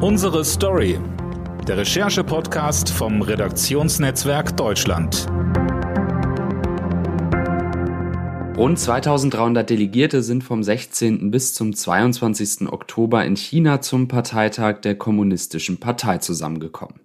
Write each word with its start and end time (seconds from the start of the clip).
Unsere 0.00 0.44
Story. 0.44 0.96
Der 1.66 1.78
Recherche-Podcast 1.78 2.88
vom 2.88 3.20
Redaktionsnetzwerk 3.20 4.56
Deutschland. 4.56 5.26
Rund 8.56 8.78
2300 8.78 9.68
Delegierte 9.68 10.22
sind 10.22 10.44
vom 10.44 10.62
16. 10.62 11.32
bis 11.32 11.52
zum 11.52 11.74
22. 11.74 12.70
Oktober 12.70 13.24
in 13.24 13.34
China 13.34 13.80
zum 13.80 14.06
Parteitag 14.06 14.82
der 14.82 14.94
Kommunistischen 14.94 15.80
Partei 15.80 16.18
zusammengekommen. 16.18 17.00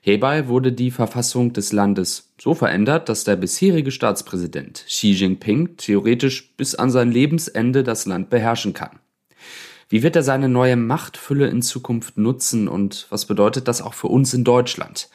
Hierbei 0.00 0.48
wurde 0.48 0.72
die 0.72 0.90
Verfassung 0.90 1.52
des 1.52 1.72
Landes 1.72 2.32
so 2.40 2.54
verändert, 2.54 3.10
dass 3.10 3.24
der 3.24 3.36
bisherige 3.36 3.90
Staatspräsident 3.90 4.86
Xi 4.88 5.10
Jinping 5.10 5.76
theoretisch 5.76 6.54
bis 6.56 6.74
an 6.74 6.90
sein 6.90 7.12
Lebensende 7.12 7.82
das 7.82 8.06
Land 8.06 8.30
beherrschen 8.30 8.72
kann. 8.72 9.01
Wie 9.92 10.02
wird 10.02 10.16
er 10.16 10.22
seine 10.22 10.48
neue 10.48 10.76
Machtfülle 10.76 11.48
in 11.48 11.60
Zukunft 11.60 12.16
nutzen 12.16 12.66
und 12.66 13.06
was 13.10 13.26
bedeutet 13.26 13.68
das 13.68 13.82
auch 13.82 13.92
für 13.92 14.06
uns 14.06 14.32
in 14.32 14.42
Deutschland? 14.42 15.10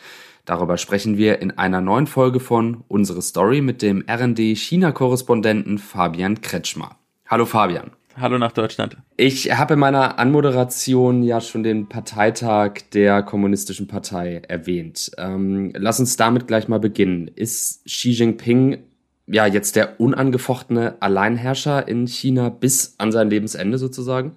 Darüber 0.46 0.78
sprechen 0.78 1.18
wir 1.18 1.42
in 1.42 1.50
einer 1.58 1.82
neuen 1.82 2.06
Folge 2.06 2.40
von 2.40 2.84
Unsere 2.88 3.24
Story 3.24 3.62
mit 3.62 3.82
dem 3.82 4.06
RD 4.08 4.56
China-Korrespondenten 4.56 5.80
Fabian 5.80 6.42
Kretschmer. 6.42 6.96
Hallo 7.26 7.48
Fabian. 7.48 7.90
Hallo 8.22 8.38
nach 8.38 8.52
Deutschland. 8.52 8.98
Ich 9.16 9.58
habe 9.58 9.74
in 9.74 9.80
meiner 9.80 10.20
Anmoderation 10.20 11.24
ja 11.24 11.42
schon 11.42 11.64
den 11.64 11.90
Parteitag 11.90 12.74
der 12.94 13.24
Kommunistischen 13.24 13.88
Partei 13.88 14.44
erwähnt. 14.48 15.10
Ähm, 15.18 15.74
lass 15.76 16.00
uns 16.00 16.18
damit 16.18 16.46
gleich 16.46 16.68
mal 16.68 16.80
beginnen. 16.80 17.32
Ist 17.34 17.84
Xi 17.86 18.12
Jinping 18.12 18.78
ja 19.26 19.48
jetzt 19.48 19.76
der 19.76 20.00
unangefochtene 20.00 21.02
Alleinherrscher 21.02 21.88
in 21.88 22.06
China 22.06 22.50
bis 22.50 22.94
an 23.00 23.12
sein 23.12 23.32
Lebensende 23.32 23.80
sozusagen? 23.80 24.36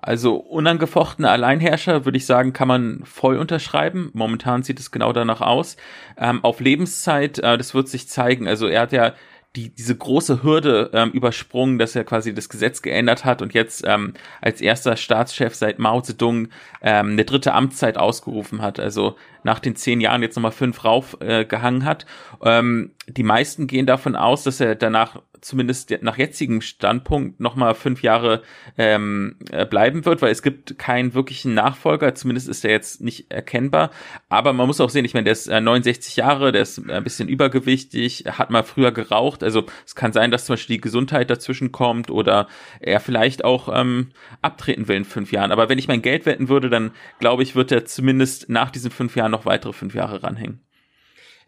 Also 0.00 0.36
unangefochtener 0.36 1.30
Alleinherrscher, 1.30 2.04
würde 2.04 2.18
ich 2.18 2.26
sagen, 2.26 2.52
kann 2.52 2.68
man 2.68 3.00
voll 3.04 3.36
unterschreiben. 3.36 4.10
Momentan 4.14 4.62
sieht 4.62 4.78
es 4.78 4.92
genau 4.92 5.12
danach 5.12 5.40
aus. 5.40 5.76
Ähm, 6.16 6.44
auf 6.44 6.60
Lebenszeit, 6.60 7.40
äh, 7.40 7.58
das 7.58 7.74
wird 7.74 7.88
sich 7.88 8.08
zeigen. 8.08 8.46
Also 8.46 8.68
er 8.68 8.82
hat 8.82 8.92
ja 8.92 9.14
die, 9.56 9.70
diese 9.74 9.96
große 9.96 10.42
Hürde 10.42 10.90
ähm, 10.92 11.10
übersprungen, 11.10 11.78
dass 11.78 11.96
er 11.96 12.04
quasi 12.04 12.32
das 12.32 12.48
Gesetz 12.48 12.80
geändert 12.82 13.24
hat 13.24 13.42
und 13.42 13.54
jetzt 13.54 13.82
ähm, 13.86 14.14
als 14.40 14.60
erster 14.60 14.96
Staatschef 14.96 15.54
seit 15.54 15.78
Mao 15.78 16.00
Zedong 16.00 16.48
ähm, 16.80 17.10
eine 17.12 17.24
dritte 17.24 17.52
Amtszeit 17.52 17.96
ausgerufen 17.96 18.62
hat. 18.62 18.78
Also 18.78 19.16
nach 19.42 19.58
den 19.58 19.74
zehn 19.74 20.00
Jahren 20.00 20.22
jetzt 20.22 20.36
nochmal 20.36 20.52
fünf 20.52 20.84
raufgehangen 20.84 21.82
äh, 21.82 21.84
hat. 21.84 22.06
Ähm, 22.44 22.92
die 23.08 23.22
meisten 23.22 23.66
gehen 23.66 23.86
davon 23.86 24.14
aus, 24.14 24.44
dass 24.44 24.60
er 24.60 24.74
danach 24.74 25.22
zumindest 25.40 25.90
nach 26.02 26.18
jetzigem 26.18 26.60
Standpunkt 26.60 27.40
nochmal 27.40 27.74
fünf 27.74 28.02
Jahre 28.02 28.42
ähm, 28.76 29.36
äh, 29.50 29.66
bleiben 29.66 30.04
wird, 30.04 30.22
weil 30.22 30.30
es 30.30 30.42
gibt 30.42 30.78
keinen 30.78 31.14
wirklichen 31.14 31.54
Nachfolger, 31.54 32.14
zumindest 32.14 32.48
ist 32.48 32.64
er 32.64 32.70
jetzt 32.70 33.00
nicht 33.00 33.30
erkennbar. 33.30 33.90
Aber 34.28 34.52
man 34.52 34.66
muss 34.66 34.80
auch 34.80 34.90
sehen, 34.90 35.04
ich 35.04 35.14
meine, 35.14 35.24
der 35.24 35.32
ist 35.32 35.48
äh, 35.48 35.60
69 35.60 36.16
Jahre, 36.16 36.52
der 36.52 36.62
ist 36.62 36.78
ein 36.90 37.04
bisschen 37.04 37.28
übergewichtig, 37.28 38.24
hat 38.26 38.50
mal 38.50 38.62
früher 38.62 38.92
geraucht. 38.92 39.42
Also 39.42 39.64
es 39.86 39.94
kann 39.94 40.12
sein, 40.12 40.30
dass 40.30 40.46
zum 40.46 40.54
Beispiel 40.54 40.76
die 40.76 40.82
Gesundheit 40.82 41.30
dazwischen 41.30 41.72
kommt 41.72 42.10
oder 42.10 42.48
er 42.80 43.00
vielleicht 43.00 43.44
auch 43.44 43.68
ähm, 43.74 44.10
abtreten 44.42 44.88
will 44.88 44.96
in 44.96 45.04
fünf 45.04 45.32
Jahren. 45.32 45.52
Aber 45.52 45.68
wenn 45.68 45.78
ich 45.78 45.88
mein 45.88 46.02
Geld 46.02 46.26
wetten 46.26 46.48
würde, 46.48 46.70
dann 46.70 46.92
glaube 47.18 47.42
ich, 47.42 47.54
wird 47.54 47.72
er 47.72 47.84
zumindest 47.84 48.48
nach 48.48 48.70
diesen 48.70 48.90
fünf 48.90 49.16
Jahren 49.16 49.30
noch 49.30 49.46
weitere 49.46 49.72
fünf 49.72 49.94
Jahre 49.94 50.22
ranhängen. 50.22 50.60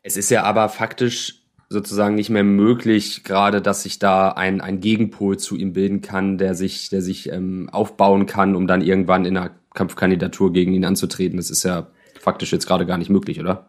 Es 0.02 0.16
ist 0.16 0.30
ja 0.30 0.44
aber 0.44 0.68
faktisch 0.68 1.39
sozusagen 1.70 2.16
nicht 2.16 2.30
mehr 2.30 2.44
möglich, 2.44 3.22
gerade 3.22 3.62
dass 3.62 3.84
sich 3.84 4.00
da 4.00 4.30
ein, 4.30 4.60
ein 4.60 4.80
Gegenpol 4.80 5.38
zu 5.38 5.56
ihm 5.56 5.72
bilden 5.72 6.00
kann, 6.00 6.36
der 6.36 6.54
sich, 6.54 6.90
der 6.90 7.00
sich 7.00 7.30
ähm, 7.30 7.70
aufbauen 7.70 8.26
kann, 8.26 8.56
um 8.56 8.66
dann 8.66 8.82
irgendwann 8.82 9.24
in 9.24 9.36
einer 9.36 9.52
Kampfkandidatur 9.72 10.52
gegen 10.52 10.74
ihn 10.74 10.84
anzutreten. 10.84 11.36
Das 11.36 11.48
ist 11.48 11.62
ja 11.62 11.86
faktisch 12.20 12.52
jetzt 12.52 12.66
gerade 12.66 12.86
gar 12.86 12.98
nicht 12.98 13.08
möglich, 13.08 13.38
oder? 13.38 13.68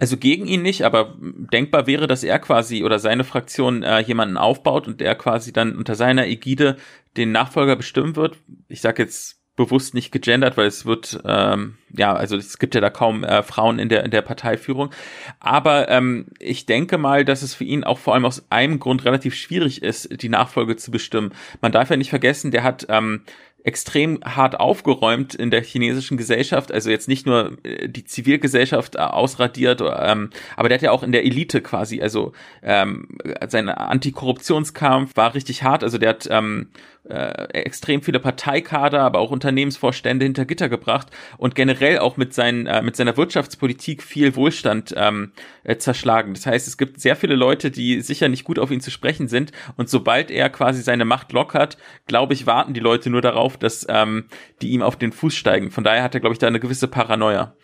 Also 0.00 0.16
gegen 0.16 0.46
ihn 0.46 0.62
nicht, 0.62 0.82
aber 0.82 1.14
denkbar 1.20 1.86
wäre, 1.86 2.08
dass 2.08 2.24
er 2.24 2.40
quasi 2.40 2.82
oder 2.82 2.98
seine 2.98 3.22
Fraktion 3.22 3.84
äh, 3.84 4.00
jemanden 4.00 4.36
aufbaut 4.36 4.88
und 4.88 5.00
der 5.00 5.14
quasi 5.14 5.52
dann 5.52 5.76
unter 5.76 5.94
seiner 5.94 6.26
Ägide 6.26 6.76
den 7.16 7.30
Nachfolger 7.30 7.76
bestimmen 7.76 8.16
wird. 8.16 8.38
Ich 8.66 8.80
sage 8.80 9.04
jetzt 9.04 9.43
bewusst 9.56 9.94
nicht 9.94 10.10
gegendert, 10.10 10.56
weil 10.56 10.66
es 10.66 10.84
wird, 10.84 11.20
ähm, 11.24 11.76
ja, 11.96 12.14
also 12.14 12.36
es 12.36 12.58
gibt 12.58 12.74
ja 12.74 12.80
da 12.80 12.90
kaum 12.90 13.22
äh, 13.22 13.42
Frauen 13.42 13.78
in 13.78 13.88
der, 13.88 14.04
in 14.04 14.10
der 14.10 14.22
Parteiführung. 14.22 14.90
Aber 15.38 15.88
ähm, 15.88 16.26
ich 16.40 16.66
denke 16.66 16.98
mal, 16.98 17.24
dass 17.24 17.42
es 17.42 17.54
für 17.54 17.64
ihn 17.64 17.84
auch 17.84 17.98
vor 17.98 18.14
allem 18.14 18.24
aus 18.24 18.44
einem 18.50 18.80
Grund 18.80 19.04
relativ 19.04 19.34
schwierig 19.34 19.82
ist, 19.82 20.22
die 20.22 20.28
Nachfolge 20.28 20.76
zu 20.76 20.90
bestimmen. 20.90 21.32
Man 21.60 21.70
darf 21.70 21.90
ja 21.90 21.96
nicht 21.96 22.10
vergessen, 22.10 22.50
der 22.50 22.64
hat 22.64 22.86
ähm, 22.88 23.22
extrem 23.64 24.20
hart 24.22 24.60
aufgeräumt 24.60 25.34
in 25.34 25.50
der 25.50 25.62
chinesischen 25.62 26.18
Gesellschaft, 26.18 26.70
also 26.70 26.90
jetzt 26.90 27.08
nicht 27.08 27.26
nur 27.26 27.56
äh, 27.64 27.88
die 27.88 28.04
Zivilgesellschaft 28.04 28.94
äh, 28.94 28.98
ausradiert, 28.98 29.80
ähm, 29.80 30.30
aber 30.56 30.68
der 30.68 30.76
hat 30.76 30.82
ja 30.82 30.92
auch 30.92 31.02
in 31.02 31.12
der 31.12 31.24
Elite 31.24 31.62
quasi, 31.62 32.00
also 32.02 32.32
ähm, 32.62 33.08
sein 33.48 33.70
Antikorruptionskampf 33.70 35.16
war 35.16 35.34
richtig 35.34 35.62
hart, 35.62 35.82
also 35.82 35.96
der 35.96 36.10
hat 36.10 36.28
ähm, 36.30 36.68
äh, 37.08 37.44
extrem 37.52 38.02
viele 38.02 38.18
Parteikader, 38.18 39.02
aber 39.02 39.18
auch 39.18 39.30
Unternehmensvorstände 39.30 40.24
hinter 40.24 40.46
Gitter 40.46 40.68
gebracht 40.68 41.08
und 41.36 41.54
generell 41.54 41.98
auch 41.98 42.16
mit, 42.16 42.32
seinen, 42.32 42.66
äh, 42.66 42.82
mit 42.82 42.96
seiner 42.96 43.16
Wirtschaftspolitik 43.16 44.02
viel 44.02 44.36
Wohlstand 44.36 44.94
ähm, 44.96 45.32
äh, 45.64 45.76
zerschlagen. 45.76 46.32
Das 46.32 46.46
heißt, 46.46 46.66
es 46.66 46.78
gibt 46.78 47.00
sehr 47.00 47.16
viele 47.16 47.34
Leute, 47.34 47.70
die 47.70 48.00
sicher 48.00 48.28
nicht 48.28 48.44
gut 48.44 48.58
auf 48.58 48.70
ihn 48.70 48.80
zu 48.80 48.90
sprechen 48.90 49.28
sind. 49.28 49.52
Und 49.76 49.90
sobald 49.90 50.30
er 50.30 50.48
quasi 50.48 50.80
seine 50.80 51.04
Macht 51.04 51.32
lockert, 51.32 51.76
glaube 52.06 52.32
ich, 52.32 52.46
warten 52.46 52.72
die 52.72 52.80
Leute 52.80 53.10
nur 53.10 53.20
darauf, 53.20 53.53
dass 53.56 53.86
ähm, 53.88 54.24
die 54.62 54.70
ihm 54.70 54.82
auf 54.82 54.96
den 54.96 55.12
Fuß 55.12 55.34
steigen. 55.34 55.70
Von 55.70 55.84
daher 55.84 56.02
hat 56.02 56.14
er, 56.14 56.20
glaube 56.20 56.34
ich, 56.34 56.38
da 56.38 56.46
eine 56.46 56.60
gewisse 56.60 56.88
Paranoia. 56.88 57.54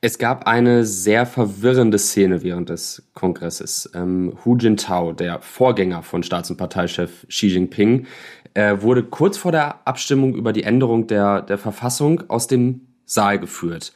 Es 0.00 0.18
gab 0.18 0.46
eine 0.46 0.84
sehr 0.84 1.26
verwirrende 1.26 1.98
Szene 1.98 2.44
während 2.44 2.68
des 2.68 3.08
Kongresses. 3.14 3.90
Ähm, 3.94 4.38
Hu 4.44 4.56
Jintao, 4.56 5.12
der 5.12 5.40
Vorgänger 5.40 6.02
von 6.02 6.22
Staats- 6.22 6.50
und 6.50 6.56
Parteichef 6.56 7.26
Xi 7.28 7.48
Jinping, 7.48 8.06
äh, 8.54 8.80
wurde 8.80 9.02
kurz 9.02 9.36
vor 9.36 9.50
der 9.50 9.86
Abstimmung 9.88 10.34
über 10.34 10.52
die 10.52 10.62
Änderung 10.62 11.08
der, 11.08 11.42
der 11.42 11.58
Verfassung 11.58 12.22
aus 12.28 12.46
dem 12.46 12.82
Saal 13.06 13.40
geführt. 13.40 13.92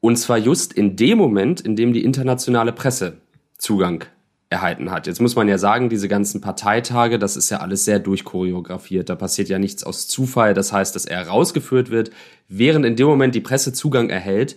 Und 0.00 0.16
zwar 0.16 0.38
just 0.38 0.72
in 0.72 0.96
dem 0.96 1.18
Moment, 1.18 1.60
in 1.60 1.76
dem 1.76 1.92
die 1.92 2.04
internationale 2.04 2.72
Presse 2.72 3.18
Zugang 3.58 4.04
erhalten 4.48 4.90
hat. 4.90 5.06
Jetzt 5.06 5.20
muss 5.20 5.34
man 5.34 5.48
ja 5.48 5.58
sagen, 5.58 5.88
diese 5.88 6.08
ganzen 6.08 6.40
Parteitage, 6.40 7.18
das 7.18 7.36
ist 7.36 7.50
ja 7.50 7.58
alles 7.58 7.84
sehr 7.84 7.98
durchchoreografiert. 7.98 9.08
Da 9.08 9.16
passiert 9.16 9.48
ja 9.48 9.58
nichts 9.58 9.82
aus 9.82 10.06
Zufall. 10.06 10.54
Das 10.54 10.72
heißt, 10.72 10.94
dass 10.94 11.04
er 11.04 11.26
rausgeführt 11.26 11.90
wird, 11.90 12.10
während 12.48 12.86
in 12.86 12.96
dem 12.96 13.08
Moment 13.08 13.34
die 13.34 13.40
Presse 13.40 13.72
Zugang 13.72 14.08
erhält 14.08 14.56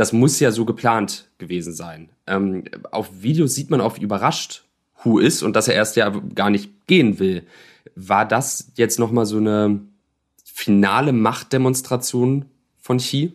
das 0.00 0.14
muss 0.14 0.40
ja 0.40 0.50
so 0.50 0.64
geplant 0.64 1.28
gewesen 1.36 1.74
sein. 1.74 2.08
Ähm, 2.26 2.64
auf 2.90 3.10
Videos 3.20 3.54
sieht 3.54 3.68
man 3.68 3.82
oft 3.82 4.00
überrascht, 4.00 4.64
Hu 5.04 5.18
ist 5.18 5.42
und 5.42 5.54
dass 5.56 5.68
er 5.68 5.74
erst 5.74 5.96
ja 5.96 6.08
gar 6.34 6.48
nicht 6.48 6.86
gehen 6.86 7.18
will. 7.18 7.46
War 7.94 8.26
das 8.26 8.72
jetzt 8.76 8.98
nochmal 8.98 9.26
so 9.26 9.36
eine 9.36 9.80
finale 10.44 11.12
Machtdemonstration 11.12 12.46
von 12.78 12.96
Xi? 12.96 13.32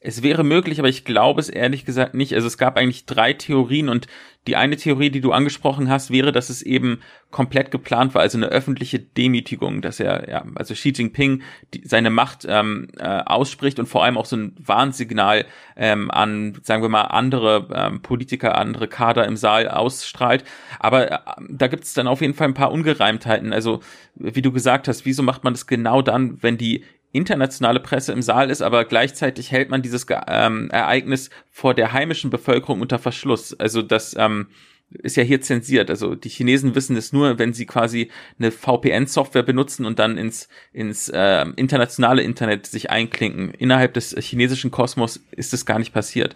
Es 0.00 0.22
wäre 0.22 0.44
möglich, 0.44 0.78
aber 0.78 0.88
ich 0.88 1.04
glaube 1.04 1.40
es 1.40 1.48
ehrlich 1.48 1.84
gesagt 1.84 2.14
nicht. 2.14 2.32
Also 2.32 2.46
es 2.46 2.56
gab 2.56 2.76
eigentlich 2.76 3.04
drei 3.04 3.32
Theorien 3.32 3.88
und 3.88 4.06
die 4.46 4.54
eine 4.54 4.76
Theorie, 4.76 5.10
die 5.10 5.20
du 5.20 5.32
angesprochen 5.32 5.90
hast, 5.90 6.10
wäre, 6.10 6.30
dass 6.30 6.50
es 6.50 6.62
eben 6.62 7.00
komplett 7.30 7.70
geplant 7.70 8.14
war, 8.14 8.22
also 8.22 8.38
eine 8.38 8.46
öffentliche 8.46 8.98
Demütigung, 8.98 9.82
dass 9.82 10.00
er, 10.00 10.28
ja, 10.30 10.44
also 10.54 10.72
Xi 10.72 10.90
Jinping 10.90 11.42
die, 11.74 11.82
seine 11.84 12.10
Macht 12.10 12.46
ähm, 12.48 12.88
äh, 12.96 13.22
ausspricht 13.26 13.78
und 13.78 13.86
vor 13.86 14.04
allem 14.04 14.16
auch 14.16 14.24
so 14.24 14.36
ein 14.36 14.54
Warnsignal 14.58 15.44
ähm, 15.76 16.10
an, 16.10 16.58
sagen 16.62 16.82
wir 16.82 16.88
mal, 16.88 17.02
andere 17.02 17.68
ähm, 17.74 18.00
Politiker, 18.00 18.56
andere 18.56 18.88
Kader 18.88 19.26
im 19.26 19.36
Saal 19.36 19.68
ausstrahlt. 19.68 20.44
Aber 20.78 21.10
äh, 21.10 21.18
da 21.50 21.66
gibt 21.66 21.84
es 21.84 21.92
dann 21.92 22.06
auf 22.06 22.22
jeden 22.22 22.34
Fall 22.34 22.48
ein 22.48 22.54
paar 22.54 22.72
Ungereimtheiten. 22.72 23.52
Also 23.52 23.80
wie 24.14 24.42
du 24.42 24.52
gesagt 24.52 24.88
hast, 24.88 25.04
wieso 25.04 25.22
macht 25.22 25.44
man 25.44 25.52
das 25.52 25.66
genau 25.66 26.02
dann, 26.02 26.42
wenn 26.42 26.56
die 26.56 26.84
internationale 27.12 27.80
Presse 27.80 28.12
im 28.12 28.22
Saal 28.22 28.50
ist, 28.50 28.62
aber 28.62 28.84
gleichzeitig 28.84 29.50
hält 29.50 29.70
man 29.70 29.82
dieses 29.82 30.06
ähm, 30.28 30.70
Ereignis 30.70 31.30
vor 31.50 31.74
der 31.74 31.92
heimischen 31.92 32.30
Bevölkerung 32.30 32.80
unter 32.80 32.98
Verschluss. 32.98 33.58
Also 33.58 33.82
das 33.82 34.14
ähm, 34.18 34.48
ist 34.90 35.16
ja 35.16 35.22
hier 35.22 35.40
zensiert. 35.40 35.90
Also 35.90 36.14
die 36.14 36.28
Chinesen 36.28 36.74
wissen 36.74 36.96
es 36.96 37.12
nur, 37.12 37.38
wenn 37.38 37.52
sie 37.52 37.66
quasi 37.66 38.10
eine 38.38 38.50
VPN-Software 38.50 39.42
benutzen 39.42 39.84
und 39.84 39.98
dann 39.98 40.16
ins, 40.16 40.48
ins 40.72 41.08
äh, 41.08 41.46
internationale 41.56 42.22
Internet 42.22 42.66
sich 42.66 42.90
einklinken. 42.90 43.52
Innerhalb 43.52 43.94
des 43.94 44.14
chinesischen 44.18 44.70
Kosmos 44.70 45.20
ist 45.30 45.52
es 45.52 45.66
gar 45.66 45.78
nicht 45.78 45.92
passiert. 45.92 46.34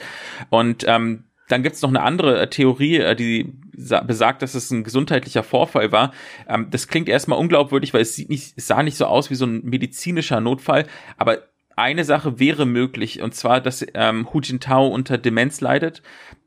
Und 0.50 0.84
ähm, 0.86 1.24
dann 1.48 1.62
gibt's 1.62 1.82
noch 1.82 1.90
eine 1.90 2.02
andere 2.02 2.40
äh, 2.40 2.48
Theorie, 2.48 2.96
äh, 2.96 3.16
die 3.16 3.52
besagt, 3.72 4.42
dass 4.42 4.54
es 4.54 4.70
ein 4.70 4.84
gesundheitlicher 4.84 5.42
Vorfall 5.42 5.92
war. 5.92 6.12
Ähm, 6.48 6.68
das 6.70 6.88
klingt 6.88 7.08
erstmal 7.08 7.38
unglaubwürdig, 7.38 7.94
weil 7.94 8.02
es, 8.02 8.14
sieht 8.14 8.30
nicht, 8.30 8.54
es 8.56 8.66
sah 8.66 8.82
nicht 8.82 8.96
so 8.96 9.06
aus 9.06 9.30
wie 9.30 9.34
so 9.34 9.46
ein 9.46 9.64
medizinischer 9.64 10.40
Notfall. 10.40 10.86
Aber 11.16 11.38
eine 11.76 12.04
Sache 12.04 12.38
wäre 12.38 12.66
möglich, 12.66 13.22
und 13.22 13.34
zwar, 13.34 13.60
dass 13.60 13.84
ähm, 13.94 14.32
Hu 14.32 14.40
Jintao 14.40 14.86
unter 14.88 15.18
Demenz 15.18 15.60
leidet. 15.60 16.02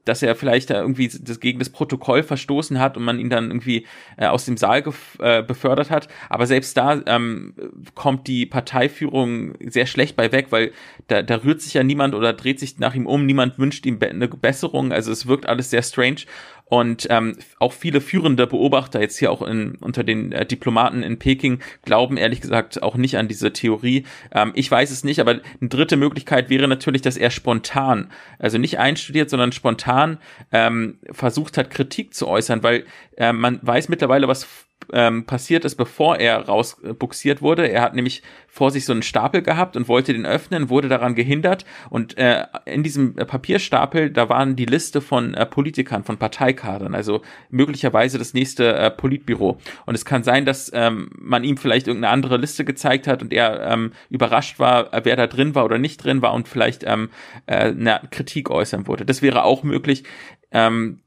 Dass 0.06 0.22
er 0.22 0.36
vielleicht 0.36 0.70
da 0.70 0.80
irgendwie 0.80 1.08
das, 1.08 1.40
gegen 1.40 1.60
das 1.60 1.70
Protokoll 1.70 2.24
verstoßen 2.24 2.80
hat 2.80 2.96
und 2.96 3.04
man 3.04 3.20
ihn 3.20 3.30
dann 3.30 3.46
irgendwie 3.50 3.86
äh, 4.18 4.28
aus 4.28 4.46
dem 4.46 4.58
Saal 4.58 4.84
äh, 5.20 5.44
befördert 5.44 5.90
hat. 5.90 6.08
Aber 6.30 6.48
selbst 6.48 6.78
da 6.78 7.02
ähm, 7.06 7.54
kommt 7.96 8.28
die 8.28 8.46
Parteiführung 8.46 9.56
sehr 9.60 9.88
schlecht 9.88 10.16
bei 10.16 10.32
weg, 10.32 10.48
weil 10.52 10.72
da, 11.08 11.22
da 11.22 11.44
rührt 11.44 11.62
sich 11.62 11.74
ja 11.74 11.84
niemand 11.84 12.16
oder 12.16 12.34
dreht 12.34 12.60
sich 12.60 12.80
nach 12.80 12.96
ihm 12.96 13.08
um, 13.08 13.26
niemand 13.26 13.60
wünscht 13.60 13.86
ihm 13.86 14.00
eine 14.02 14.28
Besserung. 14.28 14.92
Also 14.92 15.12
es 15.12 15.28
wirkt 15.28 15.48
alles 15.48 15.70
sehr 15.70 15.82
strange. 15.82 16.22
Und 16.68 17.06
ähm, 17.12 17.38
auch 17.60 17.74
viele 17.74 18.02
führende 18.02 18.48
Beobachter 18.48 19.00
jetzt 19.00 19.20
hier 19.20 19.32
auch 19.32 19.44
in, 19.44 19.76
unter 19.76 20.04
den 20.04 20.32
äh, 20.32 20.48
Diplomaten 20.48 21.04
in 21.04 21.20
Peking 21.20 21.60
glauben 21.84 22.18
ehrlich 22.18 22.42
gesagt 22.42 22.82
auch 22.82 22.96
nicht 22.96 23.18
an 23.18 23.28
diese 23.28 23.54
Theorie. 23.54 24.06
Ähm, 24.32 24.52
ich 24.56 24.70
weiß 24.72 24.90
es 24.90 25.04
nicht, 25.04 25.20
aber 25.20 25.32
eine 25.32 25.70
dritte 25.70 25.96
Möglichkeit 25.96 26.50
wäre 26.50 26.68
natürlich, 26.68 27.04
dass 27.04 27.18
er 27.18 27.30
spontan, 27.30 28.10
also 28.40 28.58
nicht 28.58 28.80
einstudiert, 28.80 29.30
sondern 29.30 29.52
spontan 29.52 30.18
ähm, 30.52 30.98
versucht 31.12 31.60
hat, 31.60 31.70
Kritik 31.70 32.16
zu 32.16 32.28
äußern, 32.28 32.64
weil 32.64 32.86
äh, 33.16 33.32
man 33.32 33.60
weiß 33.62 33.88
mittlerweile, 33.90 34.28
was 34.28 34.65
ähm, 34.94 35.26
passiert 35.26 35.66
ist, 35.66 35.76
bevor 35.76 36.18
er 36.18 36.40
rausbuxiert 36.46 37.42
wurde. 37.42 37.68
Er 37.68 37.82
hat 37.82 37.96
nämlich 37.96 38.22
vor 38.48 38.72
sich 38.72 38.86
so 38.86 38.94
einen 38.94 39.04
Stapel 39.04 39.42
gehabt 39.42 39.76
und 39.76 39.88
wollte 39.88 40.14
den 40.14 40.26
öffnen, 40.26 40.70
wurde 40.70 40.88
daran 40.88 41.16
gehindert 41.16 41.66
und 41.90 42.18
äh, 42.18 42.46
in 42.66 42.84
diesem 42.84 43.16
Papierstapel, 43.16 44.10
da 44.10 44.30
waren 44.30 44.56
die 44.56 44.66
Liste 44.66 45.02
von 45.02 45.34
äh, 45.34 45.46
Politikern, 45.46 46.04
von 46.04 46.18
Parteikadern, 46.18 46.96
also 46.96 47.22
möglicherweise 47.50 48.18
das 48.18 48.34
nächste 48.34 48.76
äh, 48.76 48.92
Politbüro. 48.92 49.58
Und 49.86 49.96
es 49.96 50.06
kann 50.06 50.24
sein, 50.24 50.46
dass 50.46 50.72
ähm, 50.74 51.10
man 51.20 51.44
ihm 51.44 51.58
vielleicht 51.58 51.88
irgendeine 51.88 52.14
andere 52.14 52.38
Liste 52.38 52.64
gezeigt 52.64 53.08
hat 53.08 53.22
und 53.22 53.34
er 53.34 53.72
ähm, 53.72 53.92
überrascht 54.10 54.60
war, 54.60 54.94
äh, 54.94 55.02
wer 55.04 55.16
da 55.16 55.28
drin 55.28 55.56
war 55.56 55.66
oder 55.66 55.78
nicht 55.78 56.04
drin 56.04 56.22
war 56.22 56.34
und 56.34 56.48
vielleicht 56.48 56.84
ähm, 56.86 57.10
äh, 57.46 57.72
eine 57.72 58.02
Kritik 58.12 58.50
äußern 58.50 58.88
wurde. 58.88 59.06
Das 59.06 59.22
wäre 59.22 59.44
auch 59.44 59.64
möglich. 59.64 60.04
Ähm, 60.52 61.02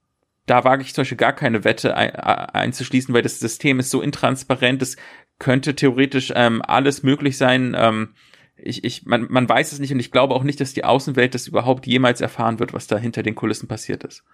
da 0.50 0.64
wage 0.64 0.82
ich 0.82 0.94
zum 0.94 1.02
Beispiel 1.02 1.16
gar 1.16 1.32
keine 1.32 1.64
Wette 1.64 1.96
ein, 1.96 2.10
einzuschließen, 2.14 3.14
weil 3.14 3.22
das 3.22 3.40
System 3.40 3.78
ist 3.78 3.90
so 3.90 4.02
intransparent, 4.02 4.82
es 4.82 4.96
könnte 5.38 5.74
theoretisch 5.74 6.32
ähm, 6.34 6.62
alles 6.62 7.02
möglich 7.02 7.36
sein. 7.36 7.76
Ähm, 7.78 8.14
ich, 8.56 8.84
ich, 8.84 9.06
man, 9.06 9.26
man 9.30 9.48
weiß 9.48 9.72
es 9.72 9.78
nicht 9.78 9.92
und 9.92 10.00
ich 10.00 10.10
glaube 10.10 10.34
auch 10.34 10.42
nicht, 10.42 10.60
dass 10.60 10.74
die 10.74 10.84
Außenwelt 10.84 11.34
das 11.34 11.46
überhaupt 11.46 11.86
jemals 11.86 12.20
erfahren 12.20 12.58
wird, 12.58 12.72
was 12.72 12.86
da 12.86 12.98
hinter 12.98 13.22
den 13.22 13.36
Kulissen 13.36 13.68
passiert 13.68 14.02
ist. 14.04 14.24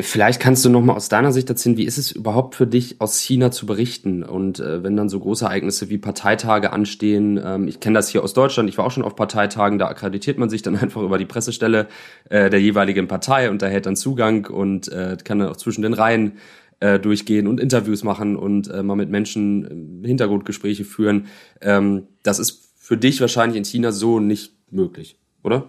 Vielleicht 0.00 0.40
kannst 0.40 0.64
du 0.64 0.70
noch 0.70 0.80
mal 0.80 0.94
aus 0.94 1.10
deiner 1.10 1.30
Sicht 1.30 1.50
erzählen, 1.50 1.76
wie 1.76 1.84
ist 1.84 1.98
es 1.98 2.10
überhaupt 2.10 2.54
für 2.54 2.66
dich, 2.66 3.00
aus 3.00 3.20
China 3.20 3.50
zu 3.50 3.66
berichten? 3.66 4.22
Und 4.22 4.58
äh, 4.58 4.82
wenn 4.82 4.96
dann 4.96 5.10
so 5.10 5.20
große 5.20 5.44
Ereignisse 5.44 5.90
wie 5.90 5.98
Parteitage 5.98 6.72
anstehen, 6.72 7.38
ähm, 7.44 7.68
ich 7.68 7.78
kenne 7.78 7.94
das 7.94 8.08
hier 8.08 8.24
aus 8.24 8.32
Deutschland, 8.32 8.70
ich 8.70 8.78
war 8.78 8.86
auch 8.86 8.90
schon 8.90 9.04
auf 9.04 9.16
Parteitagen, 9.16 9.78
da 9.78 9.88
akkreditiert 9.88 10.38
man 10.38 10.48
sich 10.48 10.62
dann 10.62 10.76
einfach 10.78 11.02
über 11.02 11.18
die 11.18 11.26
Pressestelle 11.26 11.88
äh, 12.30 12.48
der 12.48 12.60
jeweiligen 12.60 13.06
Partei 13.06 13.50
und 13.50 13.60
da 13.60 13.66
hält 13.66 13.84
dann 13.84 13.96
Zugang 13.96 14.46
und 14.46 14.88
äh, 14.88 15.18
kann 15.22 15.38
dann 15.38 15.48
auch 15.48 15.56
zwischen 15.56 15.82
den 15.82 15.92
Reihen 15.92 16.38
äh, 16.80 16.98
durchgehen 16.98 17.46
und 17.46 17.60
Interviews 17.60 18.02
machen 18.02 18.36
und 18.36 18.68
äh, 18.68 18.82
mal 18.82 18.96
mit 18.96 19.10
Menschen 19.10 20.02
äh, 20.02 20.08
Hintergrundgespräche 20.08 20.84
führen. 20.84 21.26
Ähm, 21.60 22.08
das 22.22 22.38
ist 22.38 22.72
für 22.76 22.96
dich 22.96 23.20
wahrscheinlich 23.20 23.58
in 23.58 23.64
China 23.64 23.92
so 23.92 24.20
nicht 24.20 24.54
möglich, 24.70 25.18
oder? 25.42 25.68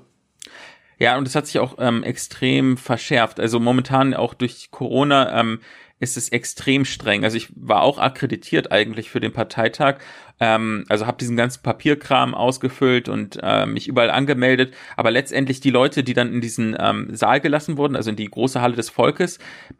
Ja, 0.99 1.17
und 1.17 1.27
es 1.27 1.35
hat 1.35 1.47
sich 1.47 1.59
auch 1.59 1.75
ähm, 1.79 2.03
extrem 2.03 2.77
verschärft. 2.77 3.39
Also 3.39 3.59
momentan 3.59 4.13
auch 4.13 4.33
durch 4.33 4.71
Corona 4.71 5.39
ähm, 5.39 5.59
ist 5.99 6.17
es 6.17 6.29
extrem 6.29 6.85
streng. 6.85 7.23
Also 7.23 7.37
ich 7.37 7.49
war 7.55 7.81
auch 7.81 7.99
akkreditiert 7.99 8.71
eigentlich 8.71 9.09
für 9.09 9.19
den 9.19 9.33
Parteitag 9.33 9.99
ähm, 10.39 10.85
also 10.89 11.05
habe 11.05 11.17
diesen 11.17 11.37
ganzen 11.37 11.63
Papierkram 11.63 12.33
ausgefüllt 12.33 13.07
und 13.07 13.39
äh, 13.41 13.65
mich 13.65 13.87
überall 13.87 14.11
angemeldet. 14.11 14.73
Aber 14.97 15.11
letztendlich 15.11 15.61
die 15.61 15.69
Leute, 15.69 16.03
die 16.03 16.13
dann 16.13 16.33
in 16.33 16.41
diesen 16.41 16.75
ähm, 16.77 17.15
Saal 17.15 17.39
gelassen 17.39 17.77
wurden, 17.77 17.95
also 17.95 18.09
in 18.09 18.15
die 18.15 18.29
große 18.29 18.61
Halle 18.61 18.75
des 18.75 18.89
Volkes, 18.89 19.39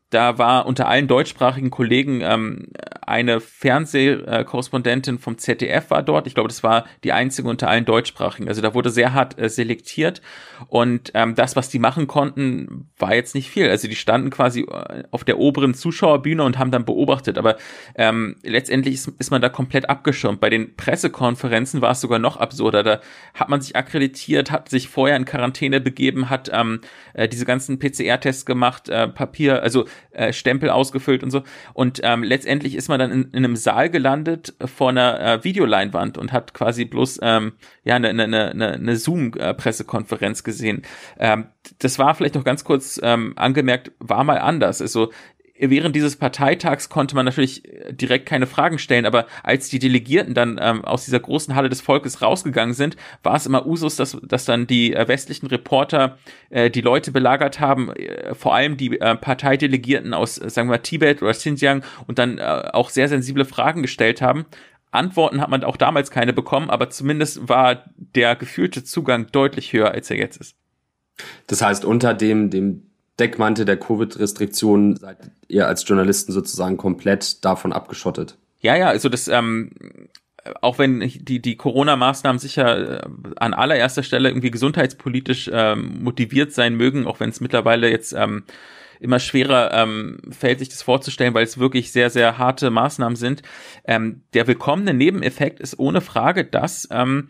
da 0.10 0.38
war 0.38 0.66
unter 0.66 0.88
allen 0.88 1.08
deutschsprachigen 1.08 1.72
Kollegen 1.72 2.22
ähm, 2.22 2.68
eine 3.02 3.40
Fernsehkorrespondentin 3.40 5.20
vom 5.20 5.38
ZDF 5.38 5.90
war 5.90 6.04
dort. 6.04 6.28
Ich 6.28 6.34
glaube, 6.34 6.48
das 6.48 6.64
war 6.64 6.86
die 7.04 7.12
einzige 7.12 7.48
unter 7.48 7.70
allen 7.70 7.86
deutschsprachigen. 7.86 8.48
Also 8.48 8.62
da 8.62 8.74
wurde 8.74 8.90
sehr 8.90 9.14
hart 9.14 9.38
äh, 9.40 9.50
selektiert 9.50 10.22
und 10.68 11.12
ähm, 11.14 11.36
das, 11.36 11.56
was 11.56 11.70
die 11.70 11.80
machen 11.80 12.08
konnten, 12.08 12.90
war 12.98 13.14
jetzt 13.14 13.36
nicht 13.36 13.50
viel. 13.50 13.70
Also 13.70 13.88
die 13.88 13.96
standen 13.96 14.30
quasi 14.30 14.62
äh, 14.62 15.04
auf 15.12 15.24
der 15.24 15.38
oberen 15.40 15.74
Zuschauerbühne 15.74 16.44
und 16.44 16.58
haben 16.58 16.72
dann 16.72 16.86
beobachtet. 16.86 17.38
Aber 17.38 17.58
ähm, 17.96 18.38
letztendlich 18.44 18.96
ist, 18.96 19.08
ist 19.20 19.32
man 19.32 19.42
da 19.42 19.50
komplett 19.50 19.90
abgeschirmt 19.90 20.40
bei 20.40 20.50
den 20.50 20.76
Pressekonferenzen 20.76 21.82
war 21.82 21.92
es 21.92 22.02
sogar 22.02 22.20
noch 22.20 22.38
absurder. 22.38 22.84
Da 22.84 23.02
hat 23.34 23.50
man 23.50 23.62
sich 23.62 23.76
akkreditiert, 23.76 24.52
hat 24.52 24.70
sich 24.70 24.88
vorher 24.88 25.18
in 25.18 25.26
Quarantäne 25.26 25.82
begeben, 25.82 26.30
hat 26.30 26.50
ähm, 26.54 26.82
äh, 27.14 27.28
diese 27.28 27.46
ganzen 27.46 27.80
PCR-Tests 27.80 28.46
gemacht, 28.46 28.90
äh, 28.90 29.08
Papier, 29.08 29.64
also 29.64 29.86
äh, 30.12 30.34
Stempel 30.34 30.70
ausgefüllt 30.70 31.24
und 31.24 31.32
so. 31.32 31.44
Und 31.74 32.02
ähm, 32.04 32.24
letztendlich 32.24 32.76
ist 32.76 32.88
man 32.88 33.00
dann 33.00 33.12
in, 33.12 33.24
in 33.32 33.46
einem 33.46 33.56
Saal 33.56 33.90
gelandet 33.90 34.54
vor 34.66 34.90
einer 34.90 35.20
äh, 35.20 35.44
Videoleinwand 35.44 36.18
und 36.18 36.32
hat 36.32 36.54
quasi 36.54 36.86
bloß 36.86 37.20
ähm, 37.22 37.54
ja 37.84 37.96
eine, 37.96 38.10
eine, 38.10 38.24
eine, 38.24 38.74
eine 38.74 38.96
Zoom-Pressekonferenz 38.96 40.44
gesehen. 40.44 40.84
Ähm, 41.20 41.48
das 41.80 42.00
war 42.00 42.16
vielleicht 42.16 42.36
noch 42.36 42.44
ganz 42.44 42.64
kurz 42.64 43.00
ähm, 43.04 43.34
angemerkt, 43.36 43.92
war 44.00 44.24
mal 44.24 44.38
anders. 44.40 44.82
Also 44.82 45.12
während 45.58 45.96
dieses 45.96 46.16
Parteitags 46.18 46.90
konnte 46.90 47.16
man 47.16 47.26
natürlich 47.26 47.64
direkt 47.92 48.26
keine 48.26 48.48
Fragen 48.48 48.78
stellen, 48.78 49.06
aber 49.06 49.26
als 49.44 49.70
die 49.70 49.80
Delegierten 49.80 50.34
dann 50.34 50.60
ähm, 50.62 50.84
aus 50.84 51.06
dieser 51.06 51.20
großen 51.20 51.56
Halle 51.56 51.70
des 51.70 51.82
Volkes 51.82 52.22
rausgegangen 52.22 52.74
sind, 52.74 52.98
war 53.24 53.36
es 53.36 53.46
immer 53.46 53.66
Usus, 53.66 53.96
dass, 53.96 54.18
dass 54.22 54.46
dann 54.46 54.68
die 54.68 54.94
äh, 54.94 55.08
westlichen 55.08 55.48
Reporter 55.48 56.18
äh, 56.50 56.70
die 56.70 56.82
Leute 56.82 57.12
belagert 57.12 57.60
haben, 57.60 57.92
äh, 57.92 58.36
vor 58.36 58.54
allem 58.54 58.78
die 58.78 59.00
äh, 59.00 59.16
Parteidelegierten 59.16 60.14
aus, 60.14 60.38
äh, 60.38 60.50
sagen 60.50 60.70
wir 60.70 60.82
Tibet 60.82 61.22
oder 61.22 61.32
Xinjiang 61.32 61.84
und 62.08 62.20
dann 62.20 62.38
äh, 62.38 62.70
auch 62.74 62.90
sehr 62.90 63.08
sensible 63.08 63.46
Fragen 63.46 63.82
gestellt 63.82 64.22
haben. 64.22 64.46
Antworten 64.92 65.42
hat 65.42 65.50
man 65.50 65.64
auch 65.64 65.78
damals 65.78 66.10
keine 66.12 66.34
bekommen, 66.34 66.70
aber 66.70 66.90
zumindest 66.90 67.48
war 67.50 67.84
der 67.96 68.36
gefühlte 68.36 68.84
Zugang 68.84 69.28
deutlich 69.32 69.74
höher, 69.74 69.92
als 69.92 70.10
er 70.10 70.18
jetzt 70.18 70.38
ist. 70.38 70.56
Das 71.48 71.62
heißt, 71.62 71.86
unter 71.86 72.14
dem, 72.14 72.50
dem 72.50 72.84
Deckmantel 73.20 73.66
der 73.66 73.78
Covid-Restriktionen 73.78 74.98
seid 74.98 75.18
ihr 75.48 75.68
als 75.68 75.88
Journalisten 75.88 76.32
sozusagen 76.32 76.78
komplett 76.78 77.44
davon 77.46 77.72
abgeschottet. 77.72 78.38
Ja, 78.60 78.76
ja, 78.76 78.88
also 78.88 79.10
das, 79.10 79.28
ähm, 79.28 79.72
auch 80.62 80.80
wenn 80.80 81.00
die, 81.00 81.42
die 81.42 81.56
Corona-Maßnahmen 81.56 82.40
sicher 82.40 83.04
äh, 83.04 83.10
an 83.38 83.54
allererster 83.54 84.04
Stelle 84.04 84.30
irgendwie 84.30 84.52
gesundheitspolitisch 84.52 85.50
ähm, 85.52 86.04
motiviert 86.04 86.52
sein 86.52 86.76
mögen, 86.76 87.08
auch 87.08 87.20
wenn 87.20 87.30
es 87.30 87.42
mittlerweile 87.42 87.90
jetzt 87.90 88.14
ähm, 88.14 88.44
immer 89.00 89.20
schwerer 89.20 89.74
ähm, 89.74 90.20
fällt, 90.32 90.60
sich 90.60 90.70
das 90.70 90.82
vorzustellen, 90.82 91.34
weil 91.34 91.44
es 91.44 91.58
wirklich 91.58 91.92
sehr, 91.92 92.10
sehr 92.10 92.38
harte 92.38 92.70
Maßnahmen 92.70 93.16
sind. 93.16 93.42
Ähm, 93.86 94.24
der 94.34 94.48
willkommene 94.48 94.94
Nebeneffekt 94.94 95.60
ist 95.60 95.80
ohne 95.80 96.02
Frage, 96.02 96.46
dass 96.46 96.88
ähm, 96.92 97.30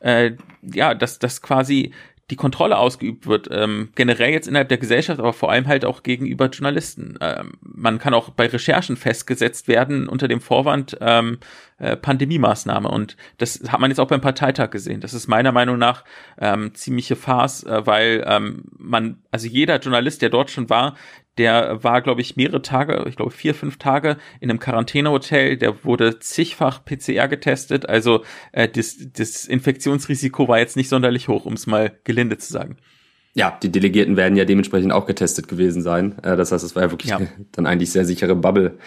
äh, 0.00 0.32
ja, 0.62 0.94
dass, 0.94 1.18
dass 1.18 1.42
quasi 1.42 1.92
die 2.32 2.36
Kontrolle 2.36 2.78
ausgeübt 2.78 3.26
wird, 3.26 3.48
ähm, 3.50 3.90
generell 3.94 4.30
jetzt 4.30 4.48
innerhalb 4.48 4.70
der 4.70 4.78
Gesellschaft, 4.78 5.20
aber 5.20 5.34
vor 5.34 5.52
allem 5.52 5.66
halt 5.66 5.84
auch 5.84 6.02
gegenüber 6.02 6.46
Journalisten. 6.46 7.18
Ähm, 7.20 7.52
man 7.60 7.98
kann 7.98 8.14
auch 8.14 8.30
bei 8.30 8.46
Recherchen 8.46 8.96
festgesetzt 8.96 9.68
werden 9.68 10.08
unter 10.08 10.28
dem 10.28 10.40
Vorwand 10.40 10.96
ähm, 11.02 11.40
äh, 11.76 11.94
Pandemie-Maßnahme 11.94 12.88
und 12.88 13.18
das 13.36 13.60
hat 13.68 13.80
man 13.80 13.90
jetzt 13.90 13.98
auch 13.98 14.08
beim 14.08 14.22
Parteitag 14.22 14.70
gesehen. 14.70 15.02
Das 15.02 15.12
ist 15.12 15.28
meiner 15.28 15.52
Meinung 15.52 15.76
nach 15.76 16.04
ähm, 16.40 16.74
ziemliche 16.74 17.16
Farce, 17.16 17.64
äh, 17.64 17.86
weil 17.86 18.24
ähm, 18.26 18.62
man, 18.78 19.18
also 19.30 19.46
jeder 19.46 19.78
Journalist, 19.78 20.22
der 20.22 20.30
dort 20.30 20.50
schon 20.50 20.70
war, 20.70 20.96
der 21.38 21.82
war, 21.82 22.02
glaube 22.02 22.20
ich, 22.20 22.36
mehrere 22.36 22.62
Tage, 22.62 23.04
ich 23.08 23.16
glaube 23.16 23.30
vier, 23.30 23.54
fünf 23.54 23.78
Tage 23.78 24.18
in 24.40 24.50
einem 24.50 24.58
Quarantänehotel. 24.58 25.56
Der 25.56 25.84
wurde 25.84 26.18
zigfach 26.18 26.84
PCR 26.84 27.28
getestet. 27.28 27.88
Also 27.88 28.22
äh, 28.52 28.68
das, 28.68 28.98
das 29.12 29.46
Infektionsrisiko 29.46 30.48
war 30.48 30.58
jetzt 30.58 30.76
nicht 30.76 30.88
sonderlich 30.88 31.28
hoch, 31.28 31.46
um 31.46 31.54
es 31.54 31.66
mal 31.66 31.92
gelinde 32.04 32.38
zu 32.38 32.52
sagen. 32.52 32.76
Ja, 33.34 33.58
die 33.62 33.72
Delegierten 33.72 34.18
werden 34.18 34.36
ja 34.36 34.44
dementsprechend 34.44 34.92
auch 34.92 35.06
getestet 35.06 35.48
gewesen 35.48 35.80
sein. 35.80 36.18
Äh, 36.22 36.36
das 36.36 36.52
heißt, 36.52 36.64
es 36.64 36.76
war 36.76 36.82
ja 36.82 36.90
wirklich 36.90 37.12
ja. 37.12 37.20
dann 37.52 37.66
eigentlich 37.66 37.90
sehr 37.90 38.04
sichere 38.04 38.34
Bubble. 38.34 38.78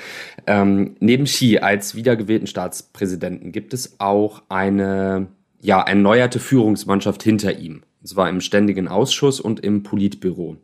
Ähm, 0.46 0.96
neben 1.00 1.26
Xi 1.26 1.58
als 1.58 1.96
wiedergewählten 1.96 2.48
Staatspräsidenten 2.48 3.52
gibt 3.52 3.74
es 3.74 4.00
auch 4.00 4.44
eine 4.50 5.28
ja 5.62 5.82
erneuerte 5.82 6.40
Führungsmannschaft 6.40 7.24
hinter 7.24 7.58
ihm. 7.58 7.82
Es 8.04 8.16
war 8.16 8.30
im 8.30 8.40
ständigen 8.40 8.88
Ausschuss 8.88 9.40
und 9.40 9.62
im 9.62 9.82
Politbüro. 9.82 10.58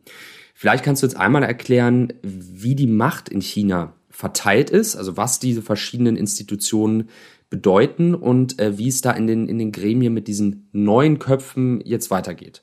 Vielleicht 0.62 0.84
kannst 0.84 1.02
du 1.02 1.08
jetzt 1.08 1.16
einmal 1.16 1.42
erklären, 1.42 2.12
wie 2.22 2.76
die 2.76 2.86
Macht 2.86 3.28
in 3.28 3.40
China 3.40 3.94
verteilt 4.10 4.70
ist, 4.70 4.94
also 4.94 5.16
was 5.16 5.40
diese 5.40 5.60
verschiedenen 5.60 6.14
Institutionen 6.14 7.08
bedeuten 7.50 8.14
und 8.14 8.60
äh, 8.60 8.78
wie 8.78 8.86
es 8.86 9.00
da 9.00 9.10
in 9.10 9.26
den, 9.26 9.48
in 9.48 9.58
den 9.58 9.72
Gremien 9.72 10.14
mit 10.14 10.28
diesen 10.28 10.68
neuen 10.70 11.18
Köpfen 11.18 11.80
jetzt 11.84 12.12
weitergeht. 12.12 12.62